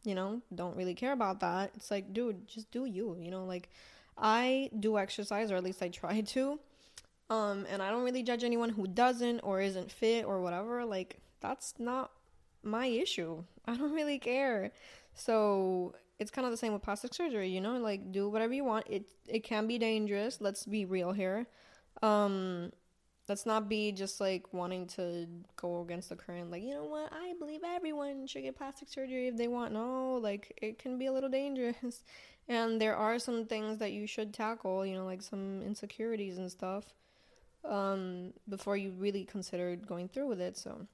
you 0.06 0.16
know, 0.16 0.42
don't 0.56 0.78
really 0.78 0.96
care 0.96 1.12
about 1.12 1.42
that. 1.42 1.72
It's 1.76 1.92
like, 1.92 2.14
dude, 2.14 2.48
just 2.48 2.72
do 2.72 2.86
you, 2.86 3.18
you 3.20 3.32
know, 3.32 3.44
like 3.44 3.70
I 4.18 4.70
do 4.80 4.98
exercise 4.98 5.52
or 5.52 5.58
at 5.58 5.64
least 5.64 5.84
I 5.84 5.90
try 5.90 6.22
to 6.22 6.60
um, 7.30 7.66
and 7.70 7.82
I 7.82 7.90
don't 7.90 8.04
really 8.04 8.24
judge 8.24 8.44
anyone 8.44 8.70
who 8.70 8.88
doesn't 8.88 9.42
or 9.42 9.60
isn't 9.62 9.92
fit 9.92 10.26
or 10.26 10.42
whatever. 10.42 10.86
Like, 10.86 11.18
that's 11.42 11.74
not 11.78 12.12
my 12.64 12.88
issue. 12.88 13.44
I 13.66 13.76
don't 13.76 13.92
really 13.94 14.20
care. 14.20 14.72
So 15.14 15.96
it's 16.20 16.32
kind 16.32 16.46
of 16.46 16.52
the 16.52 16.58
same 16.58 16.74
with 16.74 16.82
plastic 16.82 17.14
surgery, 17.14 17.50
you 17.50 17.62
know, 17.62 17.78
like 17.78 18.12
do 18.12 18.30
whatever 18.30 18.54
you 18.54 18.64
want. 18.64 18.88
It 18.90 19.06
it 19.28 19.44
can 19.44 19.68
be 19.68 19.78
dangerous. 19.78 20.42
Let's 20.42 20.66
be 20.66 20.86
real 20.86 21.12
here. 21.12 21.48
Um 22.02 22.72
let's 23.28 23.46
not 23.46 23.68
be 23.68 23.92
just 23.92 24.22
like 24.22 24.54
wanting 24.54 24.88
to 24.88 25.28
go 25.58 25.82
against 25.82 26.10
the 26.10 26.16
current 26.16 26.50
like, 26.50 26.64
you 26.64 26.74
know 26.74 26.86
what? 26.86 27.12
I 27.12 27.34
believe 27.40 27.62
everyone 27.64 28.26
should 28.26 28.44
get 28.44 28.58
plastic 28.58 28.90
surgery 28.90 29.28
if 29.28 29.38
they 29.38 29.48
want. 29.48 29.74
No, 29.74 30.16
like 30.16 30.58
it 30.62 30.80
can 30.80 30.98
be 30.98 31.08
a 31.08 31.12
little 31.12 31.30
dangerous. 31.30 32.04
And 32.50 32.80
there 32.80 32.96
are 32.96 33.20
some 33.20 33.46
things 33.46 33.80
that 33.80 33.92
you 33.92 34.08
should 34.08 34.34
tackle, 34.34 34.86
you 34.86 34.96
know, 34.96 35.04
like 35.06 35.22
some 35.22 35.62
insecurities 35.62 36.38
and 36.38 36.50
stuff 36.50 36.86
um, 37.66 38.32
before 38.48 38.78
you 38.78 38.92
really 38.92 39.26
considered 39.26 39.86
going 39.86 40.08
through 40.08 40.28
with 40.28 40.40
it. 40.40 40.56
So, 40.56 40.88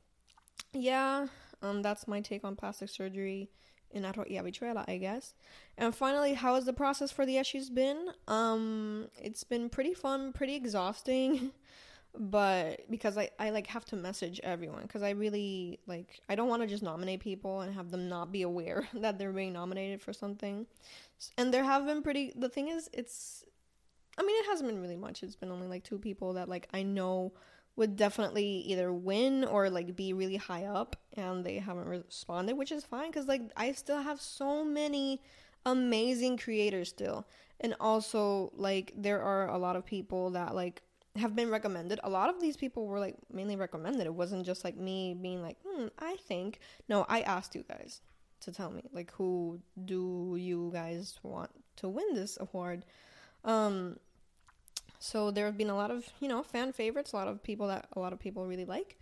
yeah, 0.73 1.27
um, 1.61 1.83
that's 1.83 2.07
my 2.07 2.21
take 2.21 2.43
on 2.43 2.55
plastic 2.55 2.89
surgery 2.89 3.49
in 3.93 4.03
Arroz 4.03 4.29
y 4.29 4.35
Habichuela, 4.35 4.83
I 4.87 4.97
guess. 4.97 5.33
And 5.77 5.95
finally, 5.95 6.33
how 6.33 6.55
has 6.55 6.65
the 6.65 6.73
process 6.73 7.11
for 7.11 7.25
the 7.25 7.35
Eshis 7.35 7.73
been? 7.73 8.09
Um, 8.27 9.07
it's 9.21 9.43
been 9.43 9.69
pretty 9.69 9.93
fun, 9.93 10.33
pretty 10.33 10.55
exhausting. 10.55 11.51
but 12.15 12.81
because 12.91 13.17
I, 13.17 13.29
I 13.39 13.49
like 13.49 13.67
have 13.67 13.85
to 13.85 13.95
message 13.95 14.39
everyone 14.43 14.83
because 14.83 15.01
I 15.01 15.11
really 15.11 15.79
like 15.87 16.21
I 16.29 16.35
don't 16.35 16.47
want 16.47 16.61
to 16.61 16.67
just 16.67 16.83
nominate 16.83 17.21
people 17.21 17.61
and 17.61 17.73
have 17.73 17.89
them 17.89 18.07
not 18.07 18.31
be 18.31 18.43
aware 18.43 18.87
that 18.93 19.17
they're 19.17 19.31
being 19.31 19.53
nominated 19.53 20.01
for 20.01 20.13
something. 20.13 20.67
And 21.37 21.53
there 21.53 21.63
have 21.63 21.85
been 21.85 22.03
pretty 22.03 22.33
the 22.35 22.49
thing 22.49 22.69
is 22.69 22.89
it's 22.93 23.45
I 24.17 24.21
mean, 24.21 24.35
it 24.43 24.45
hasn't 24.45 24.69
been 24.69 24.81
really 24.81 24.95
much. 24.95 25.23
It's 25.23 25.35
been 25.35 25.51
only 25.51 25.67
like 25.67 25.83
two 25.83 25.97
people 25.97 26.33
that 26.33 26.47
like 26.47 26.67
I 26.73 26.83
know 26.83 27.33
would 27.75 27.95
definitely 27.95 28.45
either 28.45 28.93
win 28.93 29.43
or 29.43 29.69
like 29.69 29.95
be 29.95 30.13
really 30.13 30.37
high 30.37 30.65
up, 30.65 30.95
and 31.13 31.43
they 31.43 31.57
haven't 31.57 31.87
responded, 31.87 32.55
which 32.55 32.71
is 32.71 32.85
fine 32.85 33.09
because 33.09 33.27
like 33.27 33.41
I 33.57 33.71
still 33.71 34.01
have 34.01 34.21
so 34.21 34.63
many 34.63 35.21
amazing 35.65 36.37
creators 36.37 36.89
still, 36.89 37.27
and 37.59 37.75
also 37.79 38.51
like 38.55 38.93
there 38.95 39.21
are 39.21 39.49
a 39.49 39.57
lot 39.57 39.75
of 39.75 39.85
people 39.85 40.31
that 40.31 40.55
like 40.55 40.81
have 41.15 41.35
been 41.35 41.49
recommended. 41.49 41.99
A 42.03 42.09
lot 42.09 42.29
of 42.29 42.41
these 42.41 42.57
people 42.57 42.87
were 42.87 42.99
like 42.99 43.15
mainly 43.31 43.55
recommended. 43.55 44.05
It 44.05 44.13
wasn't 44.13 44.45
just 44.45 44.63
like 44.63 44.77
me 44.77 45.15
being 45.19 45.41
like, 45.41 45.57
hmm, 45.65 45.87
I 45.99 46.15
think. 46.27 46.59
No, 46.89 47.05
I 47.09 47.21
asked 47.21 47.55
you 47.55 47.63
guys 47.67 48.01
to 48.41 48.51
tell 48.51 48.69
me 48.69 48.83
like 48.91 49.11
who 49.13 49.59
do 49.85 50.35
you 50.37 50.69
guys 50.73 51.17
want 51.23 51.49
to 51.77 51.87
win 51.87 52.13
this 52.13 52.37
award 52.41 52.83
um, 53.45 53.97
so 55.03 55.31
there 55.31 55.45
have 55.45 55.57
been 55.57 55.69
a 55.69 55.75
lot 55.75 55.91
of 55.91 56.07
you 56.21 56.29
know 56.29 56.43
fan 56.43 56.71
favorites, 56.71 57.11
a 57.11 57.17
lot 57.17 57.27
of 57.27 57.43
people 57.43 57.67
that 57.67 57.87
a 57.91 57.99
lot 57.99 58.13
of 58.13 58.19
people 58.19 58.47
really 58.47 58.63
like. 58.63 58.97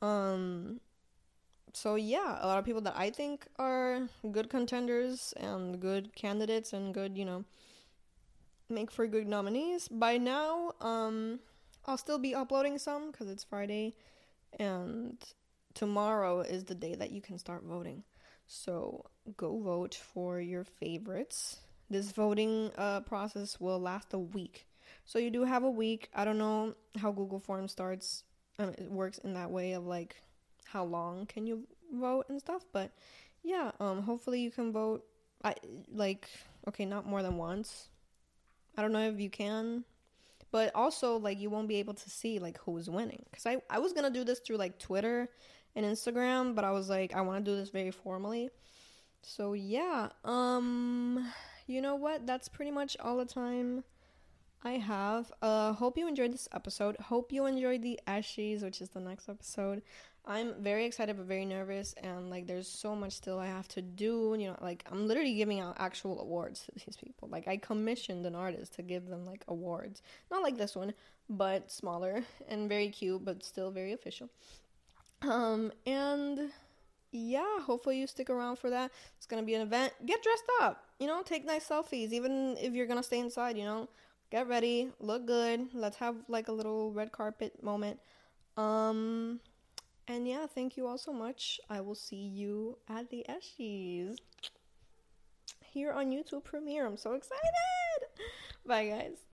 Um, 0.00 0.78
so 1.72 1.96
yeah, 1.96 2.38
a 2.40 2.46
lot 2.46 2.58
of 2.60 2.64
people 2.64 2.80
that 2.82 2.94
I 2.96 3.10
think 3.10 3.48
are 3.58 4.06
good 4.30 4.48
contenders 4.48 5.34
and 5.36 5.80
good 5.80 6.14
candidates 6.14 6.72
and 6.72 6.94
good 6.94 7.18
you 7.18 7.24
know 7.24 7.44
make 8.68 8.92
for 8.92 9.08
good 9.08 9.26
nominees. 9.26 9.88
By 9.88 10.16
now, 10.16 10.74
um, 10.80 11.40
I'll 11.86 11.98
still 11.98 12.20
be 12.20 12.36
uploading 12.36 12.78
some 12.78 13.10
because 13.10 13.28
it's 13.28 13.42
Friday, 13.42 13.96
and 14.60 15.18
tomorrow 15.74 16.42
is 16.42 16.62
the 16.62 16.76
day 16.76 16.94
that 16.94 17.10
you 17.10 17.20
can 17.20 17.36
start 17.36 17.64
voting. 17.64 18.04
So 18.46 19.06
go 19.36 19.58
vote 19.58 19.96
for 19.96 20.40
your 20.40 20.62
favorites. 20.62 21.58
This 21.90 22.12
voting 22.12 22.70
uh, 22.78 23.00
process 23.00 23.58
will 23.58 23.80
last 23.80 24.14
a 24.14 24.20
week. 24.20 24.66
So 25.04 25.18
you 25.18 25.30
do 25.30 25.44
have 25.44 25.64
a 25.64 25.70
week. 25.70 26.08
I 26.14 26.24
don't 26.24 26.38
know 26.38 26.74
how 26.96 27.12
Google 27.12 27.40
Forms 27.40 27.72
starts. 27.72 28.24
Um, 28.58 28.70
it 28.70 28.90
works 28.90 29.18
in 29.18 29.34
that 29.34 29.50
way 29.50 29.72
of 29.72 29.86
like 29.86 30.16
how 30.64 30.84
long 30.84 31.26
can 31.26 31.46
you 31.46 31.66
vote 31.92 32.26
and 32.28 32.40
stuff. 32.40 32.64
But 32.72 32.92
yeah, 33.42 33.72
um, 33.80 34.02
hopefully 34.02 34.40
you 34.40 34.50
can 34.50 34.72
vote. 34.72 35.04
I 35.44 35.54
like 35.92 36.28
okay, 36.68 36.84
not 36.84 37.06
more 37.06 37.22
than 37.22 37.36
once. 37.36 37.88
I 38.76 38.82
don't 38.82 38.92
know 38.92 39.08
if 39.08 39.20
you 39.20 39.28
can, 39.28 39.84
but 40.52 40.70
also 40.74 41.16
like 41.16 41.40
you 41.40 41.50
won't 41.50 41.66
be 41.66 41.76
able 41.76 41.94
to 41.94 42.10
see 42.10 42.38
like 42.38 42.58
who's 42.58 42.88
winning 42.88 43.24
because 43.30 43.46
I, 43.46 43.60
I 43.68 43.80
was 43.80 43.92
gonna 43.92 44.10
do 44.10 44.22
this 44.22 44.38
through 44.38 44.58
like 44.58 44.78
twitter 44.78 45.28
and 45.74 45.84
instagram 45.84 46.54
but 46.54 46.64
i 46.64 46.70
was 46.70 46.88
like 46.88 47.16
i 47.16 47.20
want 47.22 47.44
to 47.44 47.50
do 47.50 47.56
this 47.56 47.70
very 47.70 47.90
formally 47.90 48.50
so 49.22 49.54
yeah 49.54 50.10
um 50.24 51.32
you 51.66 51.80
know 51.80 51.96
what 51.96 52.26
that's 52.26 52.48
pretty 52.48 52.70
much 52.70 52.96
all 53.00 53.16
the 53.16 53.24
time 53.24 53.82
i 54.64 54.72
have. 54.72 55.32
Uh 55.42 55.72
hope 55.72 55.98
you 55.98 56.06
enjoyed 56.08 56.32
this 56.32 56.48
episode. 56.52 56.96
Hope 56.96 57.32
you 57.32 57.46
enjoyed 57.46 57.82
the 57.82 57.98
Eshis 58.06 58.62
which 58.62 58.80
is 58.80 58.90
the 58.90 59.00
next 59.00 59.28
episode. 59.28 59.82
I'm 60.24 60.62
very 60.62 60.84
excited 60.84 61.16
but 61.16 61.26
very 61.26 61.44
nervous 61.44 61.94
and 61.94 62.30
like 62.30 62.46
there's 62.46 62.68
so 62.68 62.94
much 62.94 63.12
still 63.12 63.40
i 63.40 63.46
have 63.46 63.66
to 63.68 63.82
do 63.82 64.36
you 64.38 64.46
know 64.46 64.56
like 64.60 64.84
i'm 64.92 65.08
literally 65.08 65.34
giving 65.34 65.58
out 65.58 65.74
actual 65.78 66.20
awards 66.20 66.64
to 66.64 66.72
these 66.74 66.96
people. 66.96 67.28
Like 67.28 67.48
i 67.48 67.56
commissioned 67.56 68.24
an 68.26 68.34
artist 68.34 68.74
to 68.74 68.82
give 68.82 69.06
them 69.08 69.24
like 69.26 69.44
awards. 69.48 70.02
Not 70.30 70.42
like 70.42 70.56
this 70.56 70.76
one 70.76 70.94
but 71.28 71.70
smaller 71.70 72.22
and 72.48 72.68
very 72.68 72.88
cute 72.88 73.24
but 73.24 73.44
still 73.44 73.70
very 73.70 73.92
official. 73.92 74.28
Um 75.22 75.72
and 75.86 76.50
yeah 77.10 77.60
hopefully 77.60 77.98
you 77.98 78.06
stick 78.06 78.30
around 78.30 78.56
for 78.56 78.70
that. 78.70 78.92
It's 79.16 79.26
gonna 79.26 79.42
be 79.42 79.54
an 79.54 79.62
event. 79.62 79.92
Get 80.06 80.22
dressed 80.22 80.50
up 80.60 80.84
you 81.00 81.08
know? 81.08 81.22
Take 81.22 81.44
nice 81.44 81.68
selfies 81.68 82.12
even 82.12 82.56
if 82.60 82.74
you're 82.74 82.86
gonna 82.86 83.02
stay 83.02 83.18
inside 83.18 83.58
you 83.58 83.64
know 83.64 83.88
get 84.32 84.48
ready 84.48 84.90
look 84.98 85.26
good 85.26 85.68
let's 85.74 85.98
have 85.98 86.16
like 86.26 86.48
a 86.48 86.52
little 86.52 86.90
red 86.90 87.12
carpet 87.12 87.62
moment 87.62 88.00
um 88.56 89.38
and 90.08 90.26
yeah, 90.26 90.46
thank 90.46 90.76
you 90.76 90.86
all 90.86 90.98
so 90.98 91.12
much. 91.12 91.60
I 91.70 91.80
will 91.80 91.94
see 91.94 92.16
you 92.16 92.78
at 92.88 93.08
the 93.10 93.24
Eshies 93.28 94.16
here 95.64 95.92
on 95.92 96.10
YouTube 96.10 96.44
Premiere. 96.44 96.86
I'm 96.86 96.96
so 96.96 97.12
excited. 97.14 97.40
Bye, 98.66 98.88
guys. 98.88 99.18